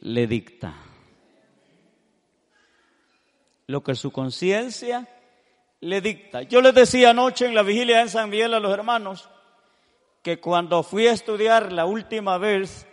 le 0.00 0.26
dicta. 0.26 0.74
Lo 3.66 3.82
que 3.82 3.94
su 3.94 4.10
conciencia 4.10 5.08
le 5.80 6.00
dicta. 6.00 6.42
Yo 6.42 6.60
les 6.60 6.74
decía 6.74 7.10
anoche 7.10 7.46
en 7.46 7.54
la 7.54 7.62
vigilia 7.62 8.00
en 8.00 8.08
San 8.08 8.30
Miguel 8.30 8.54
a 8.54 8.60
los 8.60 8.72
hermanos 8.72 9.28
que 10.22 10.40
cuando 10.40 10.82
fui 10.82 11.06
a 11.06 11.12
estudiar 11.12 11.72
la 11.72 11.86
última 11.86 12.36
vez 12.36 12.86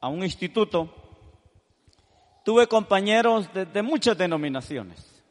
a 0.00 0.08
un 0.08 0.24
instituto, 0.24 0.92
tuve 2.44 2.66
compañeros 2.66 3.48
de, 3.52 3.82
muchas 3.82 4.18
denominaciones, 4.18 5.22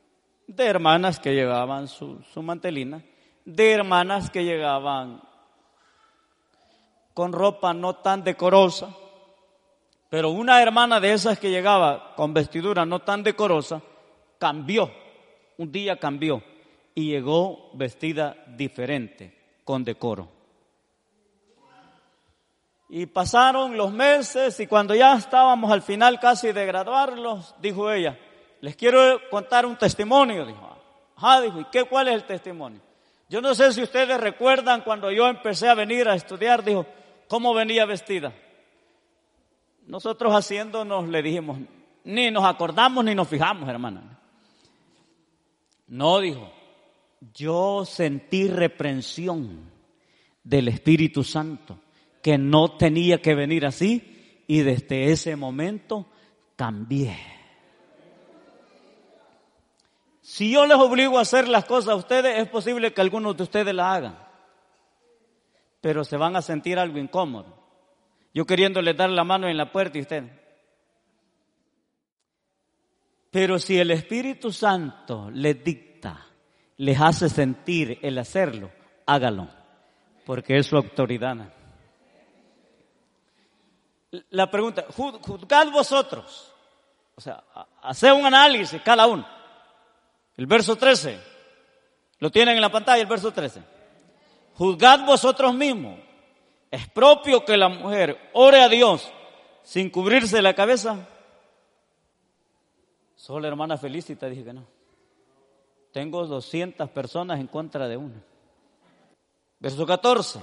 de 0.48 0.65
hermanas 0.65 1.19
que 1.19 1.34
llevaban 1.34 1.88
su, 1.88 2.21
su 2.34 2.41
mantelina, 2.41 3.04
de 3.43 3.71
hermanas 3.71 4.30
que 4.30 4.43
llegaban 4.43 5.21
con 7.13 7.32
ropa 7.32 7.74
no 7.74 7.95
tan 7.95 8.24
decorosa, 8.24 8.95
pero 10.15 10.30
una 10.30 10.62
hermana 10.62 11.01
de 11.01 11.12
esas 11.12 11.38
que 11.38 11.49
llegaba 11.49 12.15
con 12.15 12.34
vestidura 12.34 12.86
no 12.86 12.99
tan 12.99 13.21
decorosa, 13.21 13.82
cambió, 14.39 14.89
un 15.58 15.69
día 15.73 15.99
cambió 15.99 16.41
y 16.93 17.10
llegó 17.10 17.69
vestida 17.73 18.38
diferente, 18.47 19.38
con 19.65 19.84
decoro. 19.84 20.30
Y 22.88 23.08
pasaron 23.08 23.75
los 23.75 23.91
meses 23.91 24.58
y 24.62 24.67
cuando 24.67 24.95
ya 24.95 25.17
estábamos 25.17 25.69
al 25.69 25.82
final 25.82 26.17
casi 26.17 26.54
de 26.54 26.65
graduarlos, 26.65 27.54
dijo 27.60 27.91
ella, 27.91 28.17
les 28.62 28.78
quiero 28.78 29.19
contar 29.30 29.65
un 29.65 29.75
testimonio, 29.75 30.45
dijo. 30.45 30.78
Dijo, 31.43 31.60
¿y 31.60 31.65
qué, 31.73 31.84
cuál 31.84 32.08
es 32.08 32.13
el 32.13 32.23
testimonio? 32.23 32.80
Yo 33.28 33.41
no 33.41 33.54
sé 33.54 33.73
si 33.73 33.84
ustedes 33.84 34.17
recuerdan 34.17 34.80
cuando 34.80 35.12
yo 35.12 35.28
empecé 35.28 35.67
a 35.67 35.73
venir 35.73 36.08
a 36.08 36.15
estudiar, 36.15 36.63
dijo, 36.63 36.86
¿cómo 37.28 37.54
venía 37.54 37.86
vestida? 37.86 38.32
Nosotros 39.88 40.34
haciéndonos 40.34 41.08
le 41.08 41.21
dijimos, 41.21 41.60
ni 42.04 42.32
nos 42.32 42.45
acordamos 42.45 43.04
ni 43.06 43.13
nos 43.13 43.28
fijamos, 43.28 43.69
hermana. 43.69 44.19
No, 45.88 46.19
dijo, 46.19 46.52
yo 47.34 47.86
sentí 47.86 48.48
reprensión 48.48 49.71
del 50.43 50.67
Espíritu 50.67 51.24
Santo, 51.24 51.80
que 52.21 52.38
no 52.38 52.78
tenía 52.78 53.21
que 53.21 53.36
venir 53.36 53.65
así, 53.65 54.43
y 54.48 54.60
desde 54.60 55.12
ese 55.12 55.36
momento 55.36 56.08
cambié. 56.56 57.17
Si 60.21 60.52
yo 60.52 60.65
les 60.65 60.78
obligo 60.78 61.19
a 61.19 61.21
hacer 61.21 61.48
las 61.48 61.65
cosas 61.65 61.89
a 61.89 61.95
ustedes, 61.95 62.39
es 62.39 62.50
posible 62.50 62.93
que 62.93 63.02
algunos 63.02 63.38
de 63.38 63.43
ustedes 63.43 63.74
las 63.76 63.98
hagan, 63.98 64.19
pero 65.82 66.04
se 66.04 66.17
van 66.17 66.36
a 66.36 66.41
sentir 66.41 66.80
algo 66.80 66.98
incómodo. 66.98 67.64
Yo 68.36 68.45
queriéndoles 68.45 68.98
dar 68.98 69.10
la 69.10 69.24
mano 69.24 69.48
en 69.48 69.56
la 69.56 69.71
puerta 69.71 69.98
y 69.98 70.02
ustedes. 70.02 70.30
Pero 73.32 73.58
si 73.60 73.80
el 73.80 73.91
Espíritu 73.91 74.52
Santo 74.52 75.32
les 75.32 75.63
dicta, 75.63 76.26
les 76.78 77.00
hace 77.00 77.30
sentir 77.30 77.98
el 78.02 78.17
hacerlo, 78.17 78.71
hágalo, 79.06 79.48
porque 80.26 80.58
es 80.58 80.67
su 80.67 80.76
autoridad. 80.76 81.50
La 84.32 84.52
pregunta, 84.52 84.86
juzgad 84.89 85.71
vosotros, 85.71 86.54
o 87.15 87.21
sea, 87.21 87.41
hace 87.84 88.12
un 88.12 88.26
análisis 88.26 88.82
cada 88.82 89.08
uno. 89.08 89.26
El 90.36 90.45
verso 90.45 90.76
13, 90.76 91.17
lo 92.19 92.30
tienen 92.30 92.56
en 92.56 92.62
la 92.62 92.71
pantalla, 92.71 93.02
el 93.02 93.08
verso 93.08 93.32
13. 93.32 93.62
Juzgad 94.56 95.06
vosotros 95.06 95.54
mismos, 95.54 96.00
¿es 96.71 96.88
propio 96.89 97.45
que 97.45 97.58
la 97.58 97.69
mujer 97.69 98.30
ore 98.34 98.62
a 98.62 98.69
Dios 98.69 99.12
sin 99.63 99.89
cubrirse 99.89 100.41
la 100.41 100.54
cabeza? 100.54 101.08
Solo 103.15 103.41
la 103.41 103.47
hermana 103.47 103.78
Felicita 103.78 104.28
dije 104.28 104.43
que 104.43 104.54
no. 104.54 104.65
Tengo 105.91 106.25
200 106.28 106.89
personas 106.89 107.39
en 107.39 107.47
contra 107.47 107.88
de 107.88 107.97
una. 107.97 108.21
Verso 109.60 109.86
14. 109.86 110.41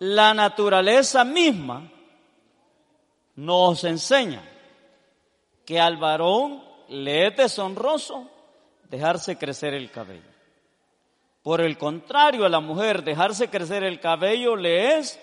La 0.00 0.34
naturaleza 0.34 1.24
misma 1.24 1.90
nos 3.36 3.84
enseña 3.84 4.42
que 5.64 5.80
al 5.80 5.96
varón 5.96 6.62
le 6.88 7.28
es 7.28 7.36
deshonroso 7.36 8.28
dejarse 8.88 9.38
crecer 9.38 9.74
el 9.74 9.90
cabello. 9.90 10.28
Por 11.42 11.60
el 11.60 11.78
contrario, 11.78 12.44
a 12.44 12.48
la 12.48 12.60
mujer 12.60 13.04
dejarse 13.04 13.48
crecer 13.48 13.84
el 13.84 14.00
cabello 14.00 14.56
le 14.56 14.98
es 14.98 15.20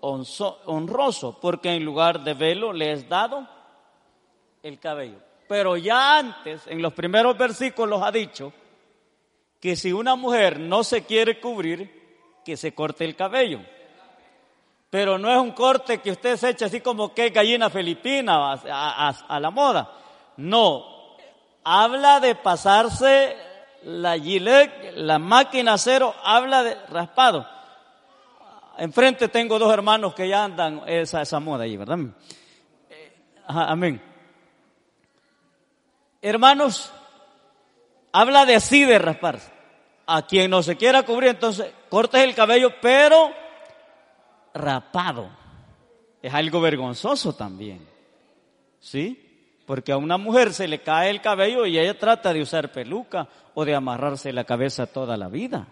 honroso, 0.00 1.38
porque 1.40 1.72
en 1.72 1.84
lugar 1.84 2.24
de 2.24 2.34
velo 2.34 2.72
le 2.72 2.92
es 2.92 3.08
dado 3.08 3.46
el 4.62 4.78
cabello. 4.78 5.18
Pero 5.48 5.76
ya 5.76 6.18
antes, 6.18 6.66
en 6.66 6.80
los 6.80 6.92
primeros 6.92 7.36
versículos, 7.36 8.02
ha 8.02 8.12
dicho 8.12 8.52
que 9.60 9.76
si 9.76 9.92
una 9.92 10.14
mujer 10.14 10.58
no 10.58 10.84
se 10.84 11.04
quiere 11.04 11.40
cubrir, 11.40 12.00
que 12.44 12.56
se 12.56 12.74
corte 12.74 13.04
el 13.04 13.16
cabello. 13.16 13.60
Pero 14.88 15.18
no 15.18 15.30
es 15.30 15.38
un 15.38 15.52
corte 15.52 15.98
que 15.98 16.10
usted 16.10 16.36
se 16.36 16.50
eche 16.50 16.64
así 16.64 16.80
como 16.80 17.14
que 17.14 17.30
gallina 17.30 17.70
filipina 17.70 18.52
a, 18.52 19.40
la 19.40 19.50
moda. 19.50 19.92
No, 20.36 21.16
habla 21.62 22.18
de 22.18 22.34
pasarse 22.34 23.36
la 23.84 24.18
gilet, 24.18 24.94
la 24.96 25.18
máquina 25.18 25.78
cero, 25.78 26.14
habla 26.24 26.62
de 26.62 26.74
raspado. 26.86 27.46
Enfrente 28.80 29.28
tengo 29.28 29.58
dos 29.58 29.70
hermanos 29.74 30.14
que 30.14 30.26
ya 30.26 30.42
andan 30.42 30.80
esa, 30.86 31.20
esa 31.20 31.38
moda 31.38 31.64
allí, 31.64 31.76
¿verdad? 31.76 31.98
Eh, 32.88 33.12
amén. 33.46 34.00
Hermanos, 36.22 36.90
habla 38.10 38.46
de 38.46 38.54
así 38.54 38.86
de 38.86 38.98
rasparse. 38.98 39.52
A 40.06 40.26
quien 40.26 40.50
no 40.50 40.62
se 40.62 40.78
quiera 40.78 41.02
cubrir, 41.02 41.32
entonces 41.32 41.70
cortes 41.90 42.22
el 42.22 42.34
cabello, 42.34 42.72
pero 42.80 43.30
rapado. 44.54 45.28
Es 46.22 46.32
algo 46.32 46.62
vergonzoso 46.62 47.34
también. 47.34 47.86
¿Sí? 48.78 49.60
Porque 49.66 49.92
a 49.92 49.98
una 49.98 50.16
mujer 50.16 50.54
se 50.54 50.66
le 50.66 50.80
cae 50.80 51.10
el 51.10 51.20
cabello 51.20 51.66
y 51.66 51.78
ella 51.78 51.98
trata 51.98 52.32
de 52.32 52.40
usar 52.40 52.72
peluca 52.72 53.28
o 53.52 53.66
de 53.66 53.74
amarrarse 53.74 54.32
la 54.32 54.44
cabeza 54.44 54.86
toda 54.86 55.18
la 55.18 55.28
vida. 55.28 55.68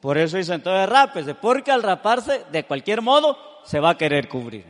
Por 0.00 0.16
eso 0.16 0.38
dice 0.38 0.54
entonces 0.54 0.88
rápese, 0.88 1.34
porque 1.34 1.70
al 1.70 1.82
raparse, 1.82 2.44
de 2.50 2.64
cualquier 2.64 3.02
modo, 3.02 3.36
se 3.64 3.80
va 3.80 3.90
a 3.90 3.98
querer 3.98 4.28
cubrir. 4.28 4.64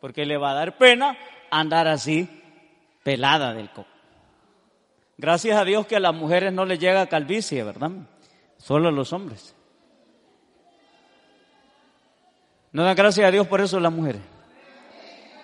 Porque 0.00 0.26
le 0.26 0.36
va 0.36 0.50
a 0.50 0.54
dar 0.54 0.76
pena 0.76 1.16
andar 1.50 1.86
así 1.86 2.28
pelada 3.04 3.54
del 3.54 3.70
coco. 3.70 3.88
Gracias 5.16 5.56
a 5.56 5.64
Dios 5.64 5.86
que 5.86 5.96
a 5.96 6.00
las 6.00 6.14
mujeres 6.14 6.52
no 6.52 6.64
les 6.64 6.80
llega 6.80 7.06
calvicie, 7.06 7.62
¿verdad? 7.62 7.90
Solo 8.56 8.88
a 8.88 8.92
los 8.92 9.12
hombres. 9.12 9.54
No 12.72 12.82
dan 12.82 12.96
gracias 12.96 13.26
a 13.26 13.30
Dios 13.30 13.46
por 13.46 13.60
eso 13.60 13.78
las 13.78 13.92
mujeres. 13.92 14.22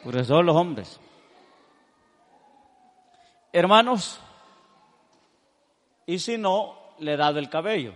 Por 0.02 0.16
eso 0.16 0.42
los 0.42 0.56
hombres. 0.56 0.98
Hermanos, 3.52 4.18
y 6.06 6.18
si 6.18 6.38
no, 6.38 6.78
le 6.98 7.16
da 7.16 7.32
del 7.32 7.48
cabello. 7.48 7.92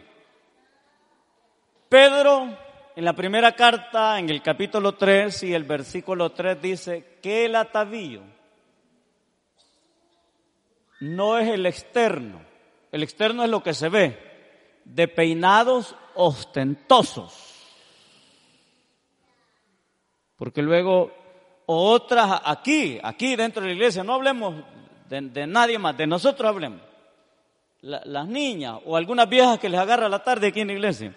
Pedro, 1.93 2.49
en 2.97 3.05
la 3.05 3.13
primera 3.13 3.53
carta, 3.53 4.19
en 4.19 4.31
el 4.31 4.41
capítulo 4.41 4.93
3 4.93 5.43
y 5.43 5.53
el 5.53 5.65
versículo 5.65 6.33
3 6.33 6.63
dice 6.63 7.19
que 7.21 7.45
el 7.45 7.55
atavío 7.55 8.23
no 11.01 11.37
es 11.37 11.51
el 11.51 11.67
externo. 11.67 12.41
El 12.91 13.03
externo 13.03 13.45
es 13.45 13.51
lo 13.51 13.63
que 13.63 13.75
se 13.75 13.91
ve, 13.91 14.19
de 14.87 15.07
peinados 15.07 15.95
ostentosos. 16.15 17.35
Porque 20.37 20.63
luego 20.63 21.13
otras 21.67 22.41
aquí, 22.43 22.99
aquí 23.03 23.37
dentro 23.37 23.61
de 23.61 23.69
la 23.69 23.75
iglesia, 23.75 24.03
no 24.03 24.15
hablemos 24.15 24.65
de, 25.11 25.47
nadie 25.47 25.79
más, 25.79 25.95
de 25.95 26.07
nosotros 26.07 26.49
hablemos. 26.49 26.81
las 27.83 28.27
niñas 28.27 28.79
o 28.87 28.97
algunas 28.97 29.29
viejas 29.29 29.59
que 29.59 29.69
les 29.69 29.79
agarra 29.79 30.09
la 30.09 30.25
tarde 30.25 30.47
aquí 30.47 30.63
en 30.63 30.69
la 30.69 30.73
iglesia, 30.73 31.15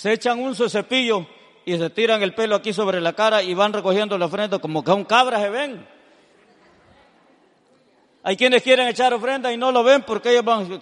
se 0.00 0.14
echan 0.14 0.40
un 0.40 0.54
cepillo 0.54 1.26
y 1.66 1.76
se 1.76 1.90
tiran 1.90 2.22
el 2.22 2.34
pelo 2.34 2.56
aquí 2.56 2.72
sobre 2.72 3.02
la 3.02 3.12
cara 3.12 3.42
y 3.42 3.52
van 3.52 3.70
recogiendo 3.70 4.16
la 4.16 4.24
ofrenda 4.24 4.58
como 4.58 4.82
que 4.82 4.90
a 4.90 4.94
un 4.94 5.04
cabra 5.04 5.38
se 5.38 5.50
ven. 5.50 5.86
Hay 8.22 8.34
quienes 8.34 8.62
quieren 8.62 8.88
echar 8.88 9.12
ofrenda 9.12 9.52
y 9.52 9.58
no 9.58 9.70
lo 9.70 9.84
ven 9.84 10.02
porque 10.06 10.30
ellos 10.30 10.42
van. 10.42 10.80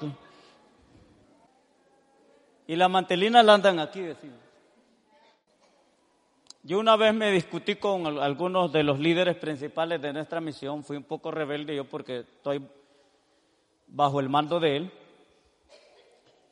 Y 2.68 2.76
la 2.76 2.86
mantelina 2.86 3.42
la 3.42 3.54
andan 3.54 3.80
aquí. 3.80 4.06
Yo 6.62 6.78
una 6.78 6.94
vez 6.94 7.12
me 7.12 7.32
discutí 7.32 7.74
con 7.74 8.20
algunos 8.20 8.70
de 8.72 8.84
los 8.84 9.00
líderes 9.00 9.34
principales 9.34 10.00
de 10.00 10.12
nuestra 10.12 10.40
misión. 10.40 10.84
Fui 10.84 10.96
un 10.96 11.02
poco 11.02 11.32
rebelde 11.32 11.74
yo 11.74 11.84
porque 11.84 12.20
estoy 12.20 12.64
bajo 13.88 14.20
el 14.20 14.28
mando 14.28 14.60
de 14.60 14.76
él. 14.76 14.92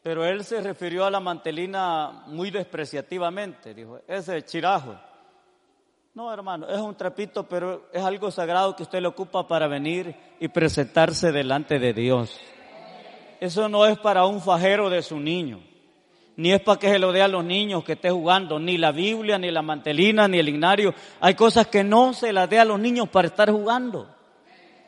Pero 0.06 0.24
él 0.24 0.44
se 0.44 0.60
refirió 0.60 1.04
a 1.04 1.10
la 1.10 1.18
mantelina 1.18 2.22
muy 2.28 2.52
despreciativamente. 2.52 3.74
Dijo, 3.74 3.98
ese 4.06 4.40
chirajo. 4.44 4.94
No, 6.14 6.32
hermano, 6.32 6.68
es 6.68 6.78
un 6.78 6.94
trapito, 6.94 7.42
pero 7.42 7.88
es 7.92 8.04
algo 8.04 8.30
sagrado 8.30 8.76
que 8.76 8.84
usted 8.84 9.00
le 9.00 9.08
ocupa 9.08 9.48
para 9.48 9.66
venir 9.66 10.14
y 10.38 10.46
presentarse 10.46 11.32
delante 11.32 11.80
de 11.80 11.92
Dios. 11.92 12.40
Eso 13.40 13.68
no 13.68 13.84
es 13.84 13.98
para 13.98 14.26
un 14.26 14.40
fajero 14.40 14.88
de 14.90 15.02
su 15.02 15.18
niño. 15.18 15.58
ni 16.36 16.52
es 16.52 16.60
para 16.60 16.78
que 16.78 16.88
se 16.88 17.00
lo 17.00 17.10
dé 17.10 17.22
a 17.22 17.26
los 17.26 17.44
niños 17.44 17.82
que 17.82 17.94
esté 17.94 18.08
jugando, 18.08 18.60
ni 18.60 18.78
la 18.78 18.92
Biblia, 18.92 19.40
ni 19.40 19.50
la 19.50 19.62
mantelina, 19.62 20.28
ni 20.28 20.38
el 20.38 20.48
ignario. 20.48 20.94
Hay 21.18 21.34
cosas 21.34 21.66
que 21.66 21.82
no 21.82 22.14
se 22.14 22.32
las 22.32 22.48
dé 22.48 22.60
a 22.60 22.64
los 22.64 22.78
niños 22.78 23.08
para 23.08 23.26
estar 23.26 23.50
jugando. 23.50 24.14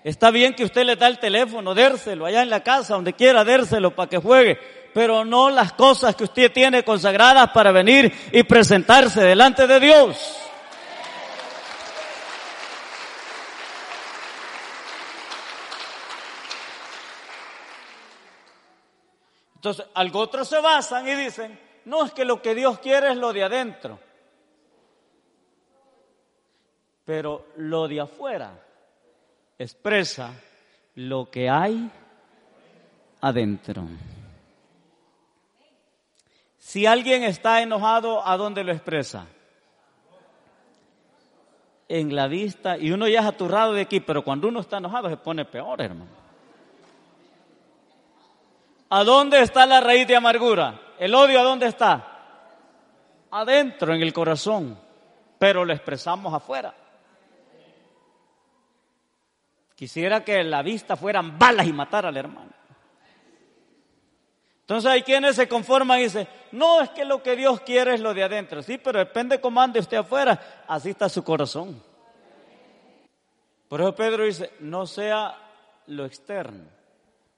Está 0.04 0.31
bien 0.31 0.54
que 0.54 0.64
usted 0.64 0.85
le 0.85 0.94
da 0.94 1.09
el 1.09 1.18
teléfono, 1.18 1.74
dérselo 1.74 2.24
allá 2.24 2.42
en 2.42 2.50
la 2.50 2.62
casa, 2.62 2.94
donde 2.94 3.14
quiera, 3.14 3.44
dérselo 3.44 3.96
para 3.96 4.09
que 4.09 4.18
juegue, 4.18 4.78
pero 4.92 5.24
no 5.24 5.51
las 5.51 5.72
cosas 5.72 6.16
que 6.16 6.24
usted 6.24 6.53
tiene 6.53 6.85
consagradas 6.85 7.51
para 7.51 7.72
venir 7.72 8.12
y 8.33 8.42
presentarse 8.42 9.22
delante 9.22 9.66
de 9.66 9.81
Dios. 9.81 10.38
Entonces, 19.57 19.87
algo 19.94 20.20
otros 20.20 20.48
se 20.48 20.61
basan 20.61 21.09
y 21.09 21.14
dicen, 21.16 21.59
no 21.85 22.05
es 22.05 22.12
que 22.12 22.24
lo 22.24 22.40
que 22.40 22.55
Dios 22.55 22.79
quiere 22.79 23.11
es 23.11 23.16
lo 23.16 23.33
de 23.33 23.42
adentro, 23.42 23.98
pero 27.05 27.46
lo 27.57 27.88
de 27.88 28.01
afuera 28.01 28.53
expresa 29.59 30.33
lo 30.94 31.29
que 31.29 31.51
hay 31.51 31.90
adentro. 33.20 33.85
Si 36.68 36.85
alguien 36.85 37.22
está 37.22 37.62
enojado, 37.62 38.28
¿a 38.28 38.37
dónde 38.37 38.62
lo 38.62 38.72
expresa? 38.72 39.26
En 41.88 42.14
la 42.14 42.28
vista, 42.28 42.76
y 42.76 42.90
uno 42.90 43.09
ya 43.09 43.20
es 43.20 43.26
aturrado 43.26 43.72
de 43.72 43.81
aquí, 43.81 44.00
pero 44.00 44.22
cuando 44.22 44.48
uno 44.48 44.61
está 44.61 44.76
enojado 44.76 45.09
se 45.09 45.16
pone 45.16 45.46
peor, 45.46 45.81
hermano. 45.81 46.11
¿A 48.90 49.02
dónde 49.02 49.40
está 49.40 49.64
la 49.64 49.81
raíz 49.81 50.07
de 50.07 50.16
amargura? 50.16 50.78
¿El 50.98 51.14
odio 51.14 51.40
a 51.40 51.42
dónde 51.42 51.68
está? 51.68 52.07
Adentro, 53.31 53.94
en 53.94 54.02
el 54.02 54.12
corazón, 54.12 54.78
pero 55.38 55.64
lo 55.64 55.72
expresamos 55.72 56.35
afuera. 56.35 56.74
Quisiera 59.74 60.22
que 60.22 60.44
la 60.44 60.61
vista 60.61 60.96
fueran 60.96 61.38
balas 61.38 61.66
y 61.66 61.72
matar 61.72 62.04
al 62.04 62.18
hermano. 62.18 62.58
Entonces 64.68 64.90
hay 64.90 65.00
quienes 65.00 65.35
se 65.35 65.48
conforman 65.48 65.98
y 65.98 66.02
dicen, 66.02 66.28
no, 66.52 66.83
es 66.83 66.90
que 66.90 67.07
lo 67.07 67.22
que 67.22 67.37
Dios 67.37 67.62
quiere 67.62 67.94
es 67.94 68.02
lo 68.02 68.12
de 68.12 68.22
adentro. 68.22 68.62
Sí, 68.62 68.76
pero 68.76 68.98
depende 68.98 69.40
cómo 69.40 69.62
ande 69.62 69.81
usted 69.81 69.96
afuera, 69.96 70.64
así 70.68 70.90
está 70.90 71.09
su 71.09 71.24
corazón. 71.24 71.83
Por 73.66 73.81
eso 73.81 73.94
Pedro 73.94 74.24
dice, 74.24 74.52
no 74.61 74.87
sea 74.87 75.35
lo 75.87 76.04
externo, 76.04 76.64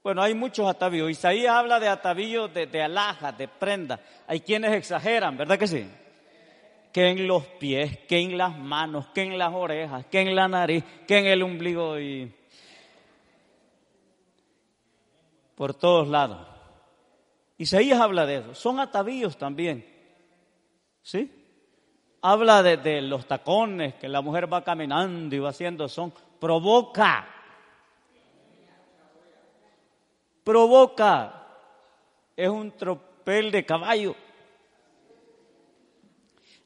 bueno, 0.03 0.23
hay 0.23 0.35
muchos 0.35 0.69
atavíos. 0.69 1.09
Isaías 1.09 1.55
habla 1.55 1.79
de 1.79 1.87
atavíos 1.87 2.53
de, 2.53 2.67
de 2.67 2.83
alhajas, 2.83 3.39
de 3.39 3.47
prenda. 3.47 4.01
Hay 4.27 4.41
quienes 4.41 4.73
exageran, 4.73 5.37
¿verdad 5.37 5.57
que 5.57 5.69
sí? 5.69 5.89
Que 6.93 7.11
en 7.11 7.29
los 7.29 7.47
pies, 7.47 7.97
que 8.09 8.19
en 8.19 8.37
las 8.37 8.59
manos, 8.59 9.07
que 9.15 9.23
en 9.23 9.39
las 9.39 9.55
orejas, 9.55 10.05
que 10.07 10.21
en 10.21 10.35
la 10.35 10.49
nariz, 10.49 10.83
que 11.07 11.19
en 11.19 11.27
el 11.27 11.45
ombligo 11.45 11.97
y 12.01 12.35
por 15.55 15.75
todos 15.75 16.09
lados. 16.09 16.50
Isaías 17.61 18.01
habla 18.01 18.27
de 18.27 18.39
eso. 18.39 18.55
Son 18.55 18.81
atavíos 18.81 19.37
también. 19.37 19.87
¿Sí? 21.03 21.31
Habla 22.23 22.63
de, 22.63 22.77
de 22.77 23.03
los 23.03 23.27
tacones 23.27 23.95
que 23.95 24.09
la 24.09 24.21
mujer 24.21 24.53
va 24.53 24.65
caminando 24.65 25.35
y 25.35 25.39
va 25.39 25.51
haciendo 25.51 25.89
son. 25.89 26.13
Provoca 26.39 27.27
provoca, 30.45 31.47
es 32.37 32.49
un 32.49 32.73
tropel 32.73 33.53
de 33.53 33.65
caballo. 33.65 34.17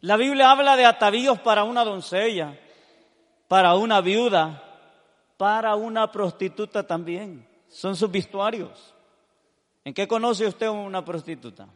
La 0.01 0.17
Biblia 0.17 0.51
habla 0.51 0.75
de 0.77 0.87
atavíos 0.87 1.39
para 1.41 1.65
una 1.65 1.85
doncella, 1.85 2.59
para 3.49 3.75
una 3.75 4.01
viuda, 4.01 4.63
para 5.37 5.75
una 5.75 6.11
prostituta 6.11 6.87
también. 6.87 7.47
Son 7.69 7.97
sus 7.97 8.11
vestuarios. 8.11 8.94
¿En 9.85 9.93
qué 9.93 10.09
conoce 10.09 10.47
usted 10.47 10.69
una 10.69 11.05
prostituta? 11.05 11.69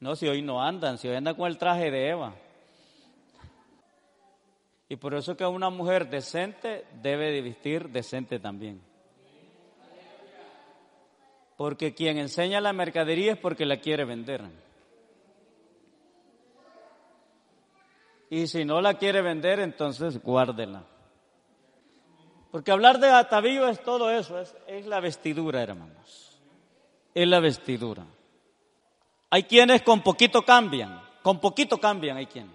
No, 0.00 0.16
si 0.16 0.26
hoy 0.26 0.42
no 0.42 0.60
andan, 0.60 0.98
si 0.98 1.06
hoy 1.06 1.14
anda 1.14 1.34
con 1.34 1.46
el 1.46 1.58
traje 1.58 1.90
de 1.90 2.08
Eva. 2.08 2.34
Y 4.88 4.96
por 4.96 5.14
eso 5.14 5.36
que 5.36 5.46
una 5.46 5.70
mujer 5.70 6.10
decente 6.10 6.84
debe 7.00 7.30
de 7.30 7.40
vestir 7.40 7.88
decente 7.88 8.40
también. 8.40 8.82
Porque 11.56 11.94
quien 11.94 12.18
enseña 12.18 12.60
la 12.60 12.72
mercadería 12.72 13.34
es 13.34 13.38
porque 13.38 13.64
la 13.64 13.76
quiere 13.76 14.04
vender. 14.04 14.42
Y 18.28 18.48
si 18.48 18.64
no 18.64 18.80
la 18.80 18.94
quiere 18.94 19.22
vender, 19.22 19.60
entonces 19.60 20.20
guárdela. 20.20 20.84
Porque 22.52 22.70
hablar 22.70 23.00
de 23.00 23.10
atavío 23.10 23.66
es 23.66 23.82
todo 23.82 24.10
eso, 24.10 24.38
es, 24.38 24.54
es 24.68 24.86
la 24.86 25.00
vestidura, 25.00 25.62
hermanos. 25.62 26.38
Es 27.14 27.26
la 27.26 27.40
vestidura. 27.40 28.04
Hay 29.30 29.44
quienes 29.44 29.82
con 29.82 30.02
poquito 30.02 30.42
cambian, 30.42 31.02
con 31.22 31.40
poquito 31.40 31.78
cambian, 31.78 32.18
hay 32.18 32.26
quienes. 32.26 32.54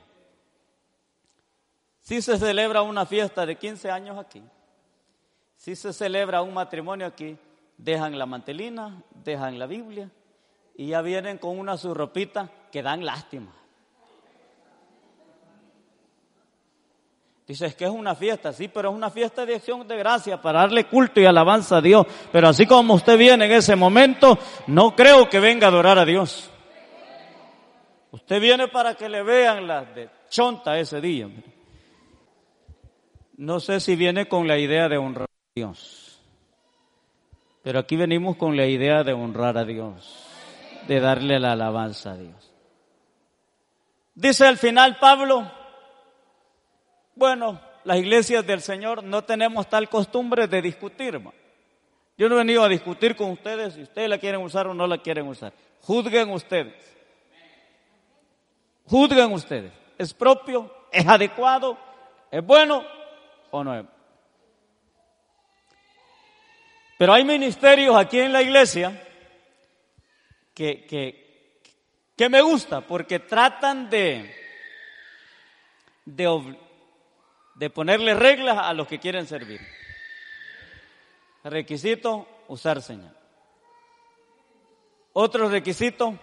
Si 2.02 2.22
se 2.22 2.38
celebra 2.38 2.84
una 2.84 3.08
fiesta 3.08 3.46
de 3.46 3.56
15 3.56 3.90
años 3.90 4.18
aquí, 4.20 4.44
si 5.58 5.76
se 5.76 5.92
celebra 5.92 6.44
un 6.44 6.54
matrimonio 6.54 7.08
aquí, 7.08 7.36
dejan 7.78 8.20
la 8.20 8.28
mantelina, 8.28 9.04
dejan 9.24 9.58
la 9.58 9.66
Biblia 9.66 10.12
y 10.76 10.90
ya 10.90 11.02
vienen 11.02 11.40
con 11.40 11.58
una 11.58 11.76
su 11.76 11.96
ropita 11.96 12.52
que 12.72 12.84
dan 12.84 13.04
lástima. 13.04 13.52
Dices 17.48 17.76
que 17.76 17.86
es 17.86 17.92
una 17.92 18.14
fiesta, 18.14 18.52
sí, 18.52 18.68
pero 18.68 18.90
es 18.90 18.96
una 18.96 19.10
fiesta 19.10 19.46
de 19.46 19.56
acción 19.56 19.88
de 19.88 19.96
gracia 19.96 20.42
para 20.42 20.60
darle 20.60 20.84
culto 20.84 21.22
y 21.22 21.26
alabanza 21.26 21.78
a 21.78 21.82
Dios. 21.82 22.06
Pero 22.30 22.50
así 22.50 22.66
como 22.66 22.96
usted 22.96 23.18
viene 23.18 23.46
en 23.46 23.54
ese 23.54 23.78
momento, 23.78 24.38
no 24.68 24.94
creo 24.94 25.30
que 25.30 25.40
venga 25.40 25.68
a 25.68 25.70
adorar 25.70 25.98
a 25.98 26.04
Dios. 26.04 26.52
Usted 28.12 28.42
viene 28.42 28.68
para 28.68 28.96
que 28.96 29.08
le 29.08 29.24
vean 29.24 29.66
las 29.66 29.96
de 29.96 30.10
chonta 30.30 30.78
ese 30.78 31.00
día. 31.00 31.30
No 33.38 33.62
sé 33.62 33.80
si 33.80 33.96
viene 33.96 34.28
con 34.28 34.46
la 34.46 34.58
idea 34.58 34.90
de 34.90 34.98
honrar 34.98 35.30
a 35.30 35.52
Dios. 35.56 36.20
Pero 37.64 37.80
aquí 37.80 37.96
venimos 37.96 38.36
con 38.36 38.58
la 38.58 38.66
idea 38.66 39.04
de 39.04 39.14
honrar 39.14 39.58
a 39.58 39.64
Dios, 39.64 40.26
de 40.86 41.00
darle 41.00 41.40
la 41.40 41.54
alabanza 41.54 42.12
a 42.12 42.18
Dios. 42.18 42.52
Dice 44.16 44.46
al 44.46 44.58
final 44.58 44.98
Pablo, 45.00 45.50
bueno, 47.18 47.60
las 47.84 47.98
iglesias 47.98 48.46
del 48.46 48.62
Señor 48.62 49.04
no 49.04 49.24
tenemos 49.24 49.68
tal 49.68 49.90
costumbre 49.90 50.48
de 50.48 50.62
discutir. 50.62 51.20
Yo 52.18 52.30
no 52.30 52.36
he 52.36 52.38
venido 52.40 52.64
a 52.64 52.70
discutir 52.70 53.16
con 53.16 53.32
ustedes 53.32 53.74
si 53.74 53.82
ustedes 53.82 54.10
la 54.10 54.18
quieren 54.18 54.42
usar 54.42 54.68
o 54.68 54.74
no 54.74 54.86
la 54.88 55.00
quieren 55.00 55.28
usar. 55.28 55.52
Juzguen 55.82 56.30
ustedes. 56.30 56.74
Juzguen 58.86 59.32
ustedes. 59.34 59.72
¿Es 59.98 60.14
propio? 60.14 60.72
¿Es 60.92 61.08
adecuado? 61.08 61.78
¿Es 62.32 62.46
bueno 62.46 62.84
o 63.52 63.64
no 63.64 63.80
es? 63.80 63.86
Pero 66.98 67.14
hay 67.14 67.24
ministerios 67.24 67.96
aquí 67.96 68.20
en 68.20 68.34
la 68.34 68.42
iglesia 68.42 69.04
que, 70.54 70.86
que, 70.86 71.62
que 72.16 72.30
me 72.30 72.42
gusta 72.42 72.82
porque 72.82 73.20
tratan 73.20 73.90
de, 73.90 74.34
de, 76.06 76.58
de 77.58 77.70
ponerle 77.70 78.13
reglas 78.13 78.58
a 78.58 78.74
los 78.74 78.88
que 78.88 79.00
quieren 79.00 79.28
servir. 79.28 79.60
Requisito, 81.44 82.27
usar 82.48 82.82
señal. 82.82 83.15
Otro 85.13 85.50
requisito, 85.50 86.17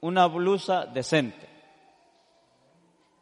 una 0.00 0.26
blusa 0.26 0.86
decente. 0.86 1.48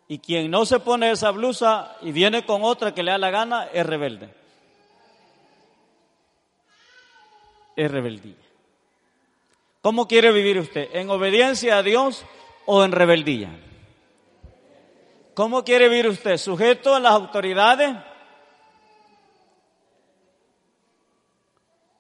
Y 0.09 0.19
quien 0.19 0.51
no 0.51 0.67
se 0.67 0.81
pone 0.81 1.11
esa 1.11 1.31
blusa 1.31 1.97
y 2.03 2.13
viene 2.13 2.45
con 2.45 2.63
otra 2.63 2.95
que 2.95 3.03
le 3.03 3.11
da 3.11 3.19
la 3.19 3.31
gana 3.31 3.69
es 3.73 3.87
rebelde. 3.87 4.45
es 7.77 7.91
rebeldía. 7.91 8.35
¿Cómo 9.81 10.09
quiere 10.09 10.33
vivir 10.33 10.59
usted? 10.59 10.89
¿En 10.93 11.11
obediencia 11.11 11.79
a 11.79 11.83
Dios 11.83 12.25
o 12.67 12.85
en 12.85 12.93
rebeldía? 12.93 13.51
¿Cómo 15.35 15.65
quiere 15.65 15.89
vivir 15.89 16.09
usted? 16.09 16.37
¿Sujeto 16.37 16.95
a 16.95 17.01
las 17.01 17.13
autoridades? 17.13 17.97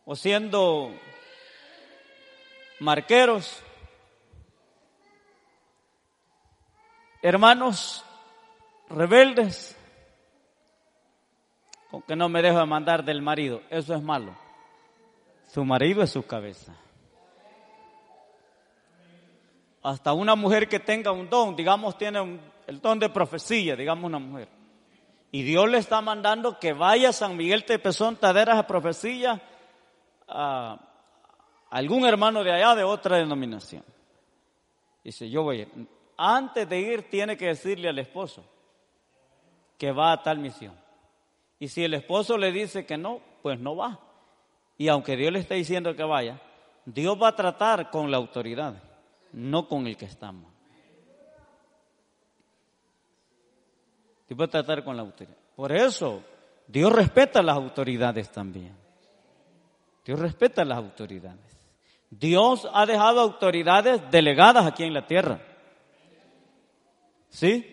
¿O 0.04 0.14
siendo 0.14 0.92
marqueros? 2.78 3.62
Hermanos 7.22 8.04
rebeldes, 8.88 9.76
con 11.90 12.02
que 12.02 12.14
no 12.14 12.28
me 12.28 12.42
dejo 12.42 12.64
mandar 12.66 13.04
del 13.04 13.22
marido, 13.22 13.62
eso 13.70 13.94
es 13.94 14.02
malo. 14.02 14.36
Su 15.52 15.64
marido 15.64 16.02
es 16.02 16.10
su 16.10 16.24
cabeza. 16.26 16.74
hasta 19.84 20.14
una 20.14 20.34
mujer 20.34 20.66
que 20.66 20.80
tenga 20.80 21.12
un 21.12 21.28
don, 21.28 21.54
digamos, 21.54 21.96
tiene 21.98 22.40
el 22.66 22.80
don 22.80 22.98
de 22.98 23.08
profecía, 23.08 23.76
digamos 23.76 24.04
una 24.04 24.18
mujer. 24.18 24.48
Y 25.30 25.42
Dios 25.42 25.68
le 25.68 25.78
está 25.78 26.00
mandando 26.00 26.58
que 26.58 26.72
vaya 26.72 27.08
a 27.08 27.12
San 27.12 27.36
Miguel 27.36 27.64
Tepezón, 27.64 28.16
Taderas 28.16 28.56
a 28.58 28.66
profecía 28.66 29.42
a 30.28 30.78
algún 31.70 32.06
hermano 32.06 32.44
de 32.44 32.52
allá 32.52 32.74
de 32.76 32.84
otra 32.84 33.16
denominación. 33.16 33.84
Dice, 35.02 35.28
yo 35.28 35.42
voy, 35.42 35.68
antes 36.16 36.68
de 36.68 36.80
ir 36.80 37.10
tiene 37.10 37.36
que 37.36 37.46
decirle 37.46 37.88
al 37.88 37.98
esposo 37.98 38.44
que 39.76 39.90
va 39.90 40.12
a 40.12 40.22
tal 40.22 40.38
misión. 40.38 40.74
Y 41.58 41.68
si 41.68 41.82
el 41.82 41.94
esposo 41.94 42.38
le 42.38 42.52
dice 42.52 42.86
que 42.86 42.96
no, 42.96 43.20
pues 43.42 43.58
no 43.58 43.74
va. 43.74 43.98
Y 44.78 44.88
aunque 44.88 45.16
Dios 45.16 45.32
le 45.32 45.40
esté 45.40 45.56
diciendo 45.56 45.94
que 45.96 46.04
vaya, 46.04 46.40
Dios 46.84 47.20
va 47.20 47.28
a 47.28 47.36
tratar 47.36 47.90
con 47.90 48.10
la 48.10 48.18
autoridad, 48.18 48.82
no 49.32 49.68
con 49.68 49.86
el 49.86 49.96
que 49.96 50.04
estamos. 50.04 50.53
Dios 54.34 54.40
va 54.40 54.44
a 54.46 54.48
tratar 54.48 54.82
con 54.82 54.96
la 54.96 55.02
autoridad. 55.02 55.36
Por 55.54 55.70
eso, 55.70 56.20
Dios 56.66 56.92
respeta 56.92 57.40
las 57.40 57.56
autoridades 57.56 58.32
también. 58.32 58.76
Dios 60.04 60.18
respeta 60.18 60.64
las 60.64 60.78
autoridades. 60.78 61.56
Dios 62.10 62.68
ha 62.72 62.84
dejado 62.84 63.20
autoridades 63.20 64.00
delegadas 64.10 64.66
aquí 64.66 64.82
en 64.82 64.92
la 64.92 65.06
tierra. 65.06 65.40
¿Sí? 67.28 67.70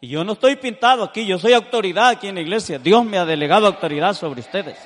Y 0.00 0.08
yo 0.08 0.24
no 0.24 0.32
estoy 0.32 0.56
pintado 0.56 1.04
aquí, 1.04 1.24
yo 1.24 1.38
soy 1.38 1.52
autoridad 1.52 2.08
aquí 2.08 2.26
en 2.26 2.34
la 2.34 2.40
iglesia. 2.40 2.80
Dios 2.80 3.04
me 3.04 3.16
ha 3.16 3.24
delegado 3.24 3.68
autoridad 3.68 4.12
sobre 4.14 4.40
ustedes. 4.40 4.76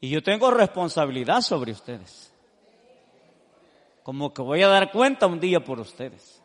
Y 0.00 0.08
yo 0.08 0.22
tengo 0.22 0.52
responsabilidad 0.52 1.40
sobre 1.40 1.72
ustedes. 1.72 2.32
Como 4.04 4.32
que 4.32 4.42
voy 4.42 4.62
a 4.62 4.68
dar 4.68 4.92
cuenta 4.92 5.26
un 5.26 5.40
día 5.40 5.64
por 5.64 5.80
ustedes. 5.80 6.41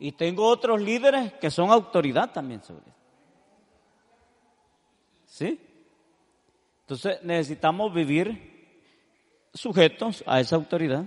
Y 0.00 0.12
tengo 0.12 0.46
otros 0.46 0.80
líderes 0.80 1.34
que 1.34 1.50
son 1.50 1.70
autoridad 1.70 2.32
también 2.32 2.62
sobre 2.64 2.80
ustedes. 2.80 2.96
¿Sí? 5.26 5.60
Entonces 6.80 7.22
necesitamos 7.22 7.92
vivir 7.92 8.50
sujetos 9.52 10.24
a 10.26 10.40
esa 10.40 10.56
autoridad. 10.56 11.04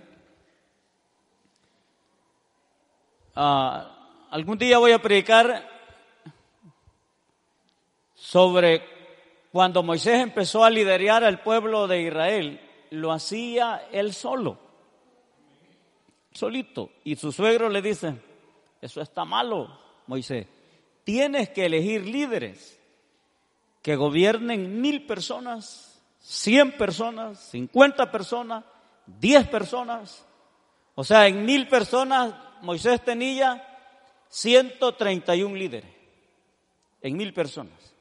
Ah, 3.35 4.27
algún 4.29 4.59
día 4.59 4.77
voy 4.77 4.91
a 4.91 5.01
predicar 5.01 5.67
sobre 8.13 8.83
cuando 9.51 9.81
Moisés 9.81 10.21
empezó 10.21 10.63
a 10.63 10.69
liderar 10.69 11.23
al 11.23 11.41
pueblo 11.41 11.87
de 11.87 12.03
Israel, 12.03 12.61
lo 12.91 13.11
hacía 13.11 13.87
él 13.91 14.13
solo, 14.13 14.59
solito. 16.31 16.91
Y 17.03 17.15
su 17.15 17.31
suegro 17.31 17.69
le 17.69 17.81
dice, 17.81 18.32
eso 18.85 19.01
está 19.01 19.25
malo, 19.25 19.79
Moisés. 20.07 20.47
Tienes 21.03 21.49
que 21.49 21.65
elegir 21.65 22.05
líderes 22.05 22.79
que 23.81 23.95
gobiernen 23.95 24.81
mil 24.81 25.05
personas, 25.05 26.01
cien 26.19 26.71
personas, 26.73 27.39
cincuenta 27.49 28.11
personas, 28.11 28.63
diez 29.05 29.47
personas. 29.47 30.25
O 30.95 31.03
sea, 31.03 31.27
en 31.27 31.45
mil 31.45 31.67
personas 31.67 32.33
Moisés 32.61 33.03
tenía 33.03 33.67
131 34.29 35.55
líderes, 35.55 35.91
en 37.01 37.17
mil 37.17 37.33
personas 37.33 37.93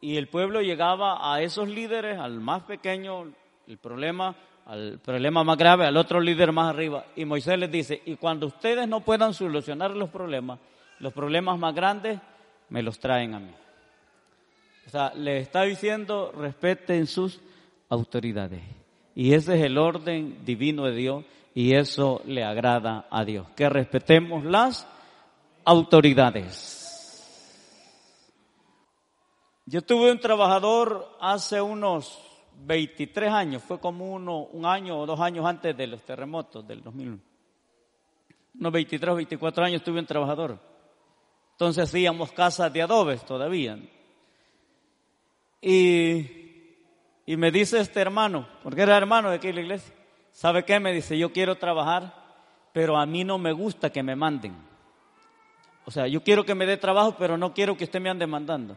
y 0.00 0.16
el 0.16 0.28
pueblo 0.28 0.60
llegaba 0.60 1.32
a 1.32 1.42
esos 1.42 1.68
líderes, 1.68 2.18
al 2.18 2.40
más 2.40 2.62
pequeño, 2.62 3.32
el 3.66 3.78
problema, 3.78 4.36
al 4.66 4.98
problema 4.98 5.44
más 5.44 5.56
grave, 5.56 5.86
al 5.86 5.96
otro 5.96 6.20
líder 6.20 6.52
más 6.52 6.70
arriba. 6.70 7.06
Y 7.14 7.24
Moisés 7.24 7.58
les 7.58 7.70
dice, 7.70 8.02
y 8.04 8.16
cuando 8.16 8.48
ustedes 8.48 8.88
no 8.88 9.00
puedan 9.00 9.32
solucionar 9.32 9.92
los 9.92 10.10
problemas, 10.10 10.58
los 10.98 11.12
problemas 11.12 11.58
más 11.58 11.74
grandes, 11.74 12.18
me 12.68 12.82
los 12.82 12.98
traen 12.98 13.34
a 13.34 13.38
mí. 13.38 13.52
O 14.86 14.90
sea, 14.90 15.12
le 15.14 15.38
está 15.38 15.62
diciendo, 15.62 16.32
respeten 16.36 17.06
sus 17.06 17.40
autoridades. 17.88 18.62
Y 19.14 19.34
ese 19.34 19.56
es 19.56 19.64
el 19.64 19.78
orden 19.78 20.44
divino 20.44 20.84
de 20.84 20.94
Dios 20.94 21.24
y 21.54 21.74
eso 21.74 22.20
le 22.26 22.44
agrada 22.44 23.06
a 23.10 23.24
Dios. 23.24 23.48
Que 23.56 23.68
respetemos 23.68 24.44
las 24.44 24.86
autoridades. 25.64 26.72
Yo 29.64 29.82
tuve 29.82 30.12
un 30.12 30.20
trabajador 30.20 31.08
hace 31.20 31.60
unos 31.60 32.25
23 32.64 33.30
años, 33.30 33.62
fue 33.62 33.78
como 33.78 34.12
uno, 34.12 34.44
un 34.44 34.64
año 34.64 34.98
o 34.98 35.06
dos 35.06 35.20
años 35.20 35.44
antes 35.44 35.76
de 35.76 35.86
los 35.86 36.02
terremotos 36.02 36.66
del 36.66 36.82
2001. 36.82 37.18
Unos 38.58 38.72
23 38.72 39.12
o 39.12 39.16
24 39.16 39.64
años 39.64 39.82
tuve 39.82 40.00
un 40.00 40.06
trabajador. 40.06 40.58
Entonces 41.52 41.84
hacíamos 41.84 42.32
casas 42.32 42.72
de 42.72 42.82
adobes 42.82 43.24
todavía. 43.24 43.78
Y, 45.60 46.26
y 47.26 47.36
me 47.36 47.50
dice 47.50 47.80
este 47.80 48.00
hermano, 48.00 48.48
porque 48.62 48.82
era 48.82 48.96
hermano 48.96 49.30
de 49.30 49.36
aquí 49.36 49.48
en 49.48 49.56
la 49.56 49.60
iglesia, 49.62 49.94
¿sabe 50.32 50.64
qué? 50.64 50.78
Me 50.80 50.92
dice, 50.92 51.18
yo 51.18 51.32
quiero 51.32 51.56
trabajar, 51.56 52.14
pero 52.72 52.96
a 52.96 53.06
mí 53.06 53.24
no 53.24 53.38
me 53.38 53.52
gusta 53.52 53.90
que 53.90 54.02
me 54.02 54.16
manden. 54.16 54.54
O 55.84 55.90
sea, 55.90 56.06
yo 56.06 56.22
quiero 56.22 56.44
que 56.44 56.54
me 56.54 56.66
dé 56.66 56.76
trabajo, 56.76 57.16
pero 57.18 57.38
no 57.38 57.54
quiero 57.54 57.76
que 57.76 57.84
usted 57.84 58.00
me 58.00 58.10
ande 58.10 58.26
mandando. 58.26 58.76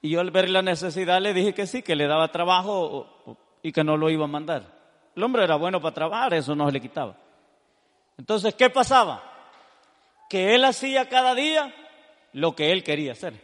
Y 0.00 0.10
yo 0.10 0.20
al 0.20 0.30
ver 0.30 0.48
la 0.48 0.62
necesidad 0.62 1.20
le 1.20 1.34
dije 1.34 1.54
que 1.54 1.66
sí, 1.66 1.82
que 1.82 1.96
le 1.96 2.06
daba 2.06 2.30
trabajo 2.30 3.36
y 3.62 3.72
que 3.72 3.82
no 3.84 3.96
lo 3.96 4.10
iba 4.10 4.24
a 4.24 4.28
mandar. 4.28 4.78
El 5.16 5.22
hombre 5.24 5.42
era 5.42 5.56
bueno 5.56 5.80
para 5.80 5.94
trabajar, 5.94 6.34
eso 6.34 6.54
no 6.54 6.66
se 6.66 6.72
le 6.72 6.80
quitaba. 6.80 7.16
Entonces, 8.16 8.54
¿qué 8.54 8.70
pasaba? 8.70 9.22
Que 10.28 10.54
él 10.54 10.64
hacía 10.64 11.08
cada 11.08 11.34
día 11.34 11.74
lo 12.32 12.54
que 12.54 12.70
él 12.72 12.84
quería 12.84 13.12
hacer. 13.12 13.34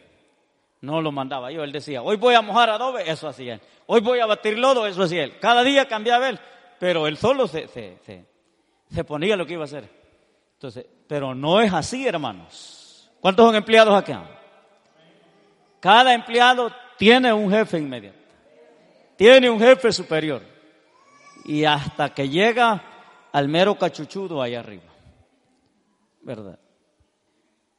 No 0.81 1.01
lo 1.01 1.11
mandaba 1.11 1.51
yo, 1.51 1.63
él 1.63 1.71
decía, 1.71 2.01
hoy 2.01 2.15
voy 2.15 2.35
a 2.35 2.41
mojar 2.41 2.69
adobe, 2.69 3.09
eso 3.09 3.27
hacía 3.27 3.55
él. 3.55 3.61
Hoy 3.87 4.01
voy 4.01 4.19
a 4.19 4.25
batir 4.25 4.57
lodo, 4.57 4.85
eso 4.85 5.03
hacía 5.03 5.23
él. 5.23 5.39
Cada 5.39 5.63
día 5.63 5.87
cambiaba 5.87 6.29
él, 6.29 6.39
pero 6.79 7.07
él 7.07 7.17
solo 7.17 7.47
se, 7.47 7.67
se, 7.67 7.97
se, 8.89 9.03
ponía 9.03 9.35
lo 9.35 9.45
que 9.45 9.53
iba 9.53 9.63
a 9.63 9.65
hacer. 9.65 9.89
Entonces, 10.53 10.85
pero 11.07 11.33
no 11.33 11.59
es 11.59 11.73
así, 11.73 12.07
hermanos. 12.07 13.09
¿Cuántos 13.19 13.45
son 13.45 13.55
empleados 13.55 13.95
acá? 13.95 14.23
Cada 15.85 16.15
empleado 16.15 16.71
tiene 16.97 17.31
un 17.31 17.51
jefe 17.51 17.77
inmediato. 17.77 18.17
Tiene 19.15 19.51
un 19.51 19.59
jefe 19.59 19.91
superior. 19.91 20.41
Y 21.43 21.63
hasta 21.63 22.11
que 22.11 22.27
llega 22.27 22.81
al 23.31 23.47
mero 23.47 23.77
cachuchudo 23.77 24.41
ahí 24.41 24.55
arriba. 24.55 24.91
¿Verdad? 26.23 26.57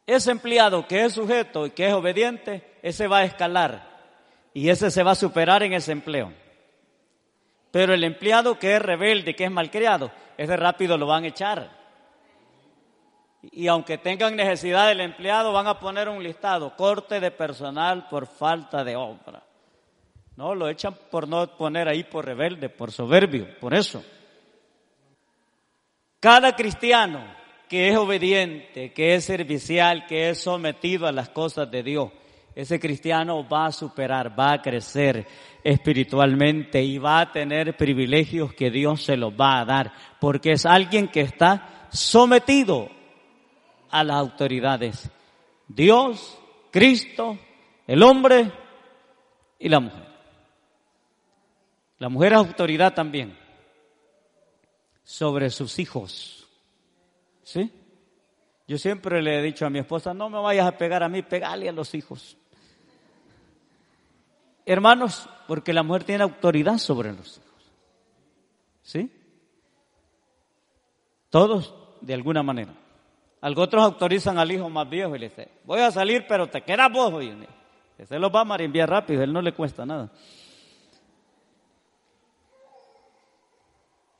Ese 0.06 0.30
empleado 0.30 0.86
que 0.86 1.04
es 1.04 1.14
sujeto 1.14 1.66
y 1.66 1.70
que 1.70 1.88
es 1.88 1.92
obediente, 1.94 2.78
ese 2.80 3.08
va 3.08 3.18
a 3.18 3.24
escalar. 3.24 3.82
Y 4.54 4.68
ese 4.68 4.92
se 4.92 5.02
va 5.02 5.10
a 5.10 5.16
superar 5.16 5.64
en 5.64 5.72
ese 5.72 5.90
empleo. 5.90 6.32
Pero 7.72 7.92
el 7.92 8.04
empleado 8.04 8.56
que 8.56 8.76
es 8.76 8.82
rebelde, 8.82 9.34
que 9.34 9.46
es 9.46 9.50
malcriado, 9.50 10.12
ese 10.38 10.56
rápido 10.56 10.96
lo 10.96 11.08
van 11.08 11.24
a 11.24 11.26
echar 11.26 11.75
y 13.42 13.68
aunque 13.68 13.98
tengan 13.98 14.36
necesidad 14.36 14.88
del 14.88 15.00
empleado, 15.00 15.52
van 15.52 15.66
a 15.66 15.78
poner 15.78 16.08
un 16.08 16.22
listado, 16.22 16.74
corte 16.76 17.20
de 17.20 17.30
personal 17.30 18.08
por 18.08 18.26
falta 18.26 18.82
de 18.84 18.96
obra. 18.96 19.42
No, 20.36 20.54
lo 20.54 20.68
echan 20.68 20.94
por 21.10 21.26
no 21.26 21.46
poner 21.56 21.88
ahí 21.88 22.04
por 22.04 22.26
rebelde, 22.26 22.68
por 22.68 22.92
soberbio, 22.92 23.58
por 23.58 23.72
eso. 23.74 24.04
Cada 26.20 26.54
cristiano 26.54 27.24
que 27.68 27.88
es 27.88 27.96
obediente, 27.96 28.92
que 28.92 29.14
es 29.14 29.24
servicial, 29.24 30.06
que 30.06 30.30
es 30.30 30.42
sometido 30.42 31.06
a 31.06 31.12
las 31.12 31.30
cosas 31.30 31.70
de 31.70 31.82
Dios, 31.82 32.10
ese 32.54 32.80
cristiano 32.80 33.46
va 33.46 33.66
a 33.66 33.72
superar, 33.72 34.38
va 34.38 34.54
a 34.54 34.62
crecer 34.62 35.26
espiritualmente 35.62 36.82
y 36.82 36.96
va 36.96 37.20
a 37.20 37.32
tener 37.32 37.76
privilegios 37.76 38.54
que 38.54 38.70
Dios 38.70 39.02
se 39.02 39.16
los 39.16 39.32
va 39.32 39.60
a 39.60 39.64
dar, 39.64 39.92
porque 40.20 40.52
es 40.52 40.64
alguien 40.64 41.08
que 41.08 41.20
está 41.20 41.88
sometido 41.90 42.95
a 43.90 44.04
las 44.04 44.16
autoridades. 44.16 45.10
Dios, 45.68 46.38
Cristo, 46.70 47.38
el 47.86 48.02
hombre 48.02 48.52
y 49.58 49.68
la 49.68 49.80
mujer. 49.80 50.06
La 51.98 52.08
mujer 52.08 52.32
es 52.32 52.38
autoridad 52.38 52.94
también 52.94 53.36
sobre 55.02 55.50
sus 55.50 55.78
hijos. 55.78 56.46
¿Sí? 57.42 57.72
Yo 58.68 58.76
siempre 58.78 59.22
le 59.22 59.38
he 59.38 59.42
dicho 59.42 59.64
a 59.64 59.70
mi 59.70 59.78
esposa, 59.78 60.12
no 60.12 60.28
me 60.28 60.40
vayas 60.40 60.66
a 60.66 60.76
pegar 60.76 61.02
a 61.02 61.08
mí, 61.08 61.22
pegale 61.22 61.68
a 61.68 61.72
los 61.72 61.94
hijos. 61.94 62.36
Hermanos, 64.64 65.28
porque 65.46 65.72
la 65.72 65.84
mujer 65.84 66.02
tiene 66.02 66.24
autoridad 66.24 66.78
sobre 66.78 67.12
los 67.12 67.38
hijos. 67.38 67.72
¿Sí? 68.82 69.12
Todos, 71.30 71.74
de 72.00 72.14
alguna 72.14 72.42
manera. 72.42 72.74
Algunos 73.40 73.68
otros 73.68 73.84
autorizan 73.84 74.38
al 74.38 74.50
hijo 74.50 74.68
más 74.68 74.88
viejo 74.88 75.14
y 75.14 75.18
le 75.18 75.28
dicen, 75.28 75.48
voy 75.64 75.80
a 75.80 75.90
salir, 75.90 76.24
pero 76.26 76.48
te 76.48 76.62
quedas 76.62 76.90
vos. 76.90 77.12
hoy. 77.12 77.46
se 78.04 78.18
lo 78.18 78.30
va 78.30 78.40
a 78.40 78.44
marimbiar 78.44 78.88
rápido, 78.88 79.22
él 79.22 79.32
no 79.32 79.42
le 79.42 79.52
cuesta 79.52 79.84
nada. 79.84 80.10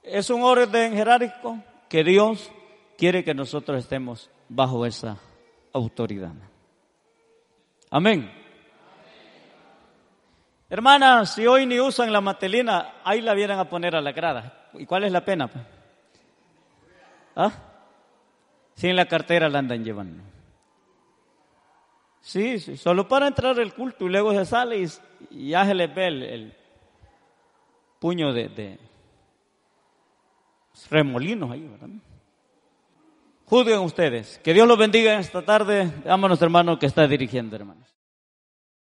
Es 0.03 0.31
un 0.31 0.43
orden 0.43 0.93
jerárquico 0.93 1.59
que 1.89 2.05
Dios 2.05 2.51
quiere 2.97 3.25
que 3.25 3.35
nosotros 3.35 3.79
estemos 3.79 4.31
bajo 4.49 4.87
esa 4.87 5.17
autoridad. 5.73 6.33
Amén. 7.91 8.31
Hermanas, 10.69 11.35
si 11.35 11.47
hoy 11.47 11.65
ni 11.67 11.81
usan 11.81 12.13
la 12.13 12.21
matelina, 12.21 12.95
ahí 13.05 13.21
la 13.21 13.35
vienen 13.35 13.59
a 13.59 13.69
poner 13.69 13.95
a 13.95 14.01
la 14.01 14.13
grada. 14.13 14.69
¿Y 14.75 14.85
cuál 14.85 15.05
es 15.05 15.13
la 15.13 15.25
pena? 15.25 15.49
Pues? 15.49 15.65
¿Ah? 17.37 17.53
Si 18.77 18.89
en 18.89 18.97
la 18.97 19.07
cartera 19.07 19.49
la 19.49 19.59
andan 19.59 19.85
llevando. 19.85 20.23
Sí, 22.21 22.59
sí, 22.59 22.77
solo 22.77 23.09
para 23.09 23.29
entrar 23.29 23.59
el 23.59 23.73
culto 23.73 24.07
y 24.07 24.11
luego 24.11 24.33
se 24.33 24.45
sale 24.45 24.83
y, 25.31 25.49
ya 25.49 25.65
se 25.65 25.75
les 25.75 25.95
ve 25.95 26.07
el, 26.09 26.55
puño 27.99 28.33
de, 28.33 28.49
de, 28.49 28.79
remolinos 30.91 31.51
ahí, 31.51 31.63
¿verdad? 31.63 31.89
Juzguen 33.47 33.79
ustedes. 33.79 34.39
Que 34.43 34.53
Dios 34.53 34.67
los 34.67 34.77
bendiga 34.77 35.19
esta 35.19 35.43
tarde. 35.43 35.91
Vámonos, 36.05 36.43
hermano, 36.43 36.79
que 36.79 36.87
está 36.87 37.07
dirigiendo, 37.07 37.55
hermanos. 37.57 37.96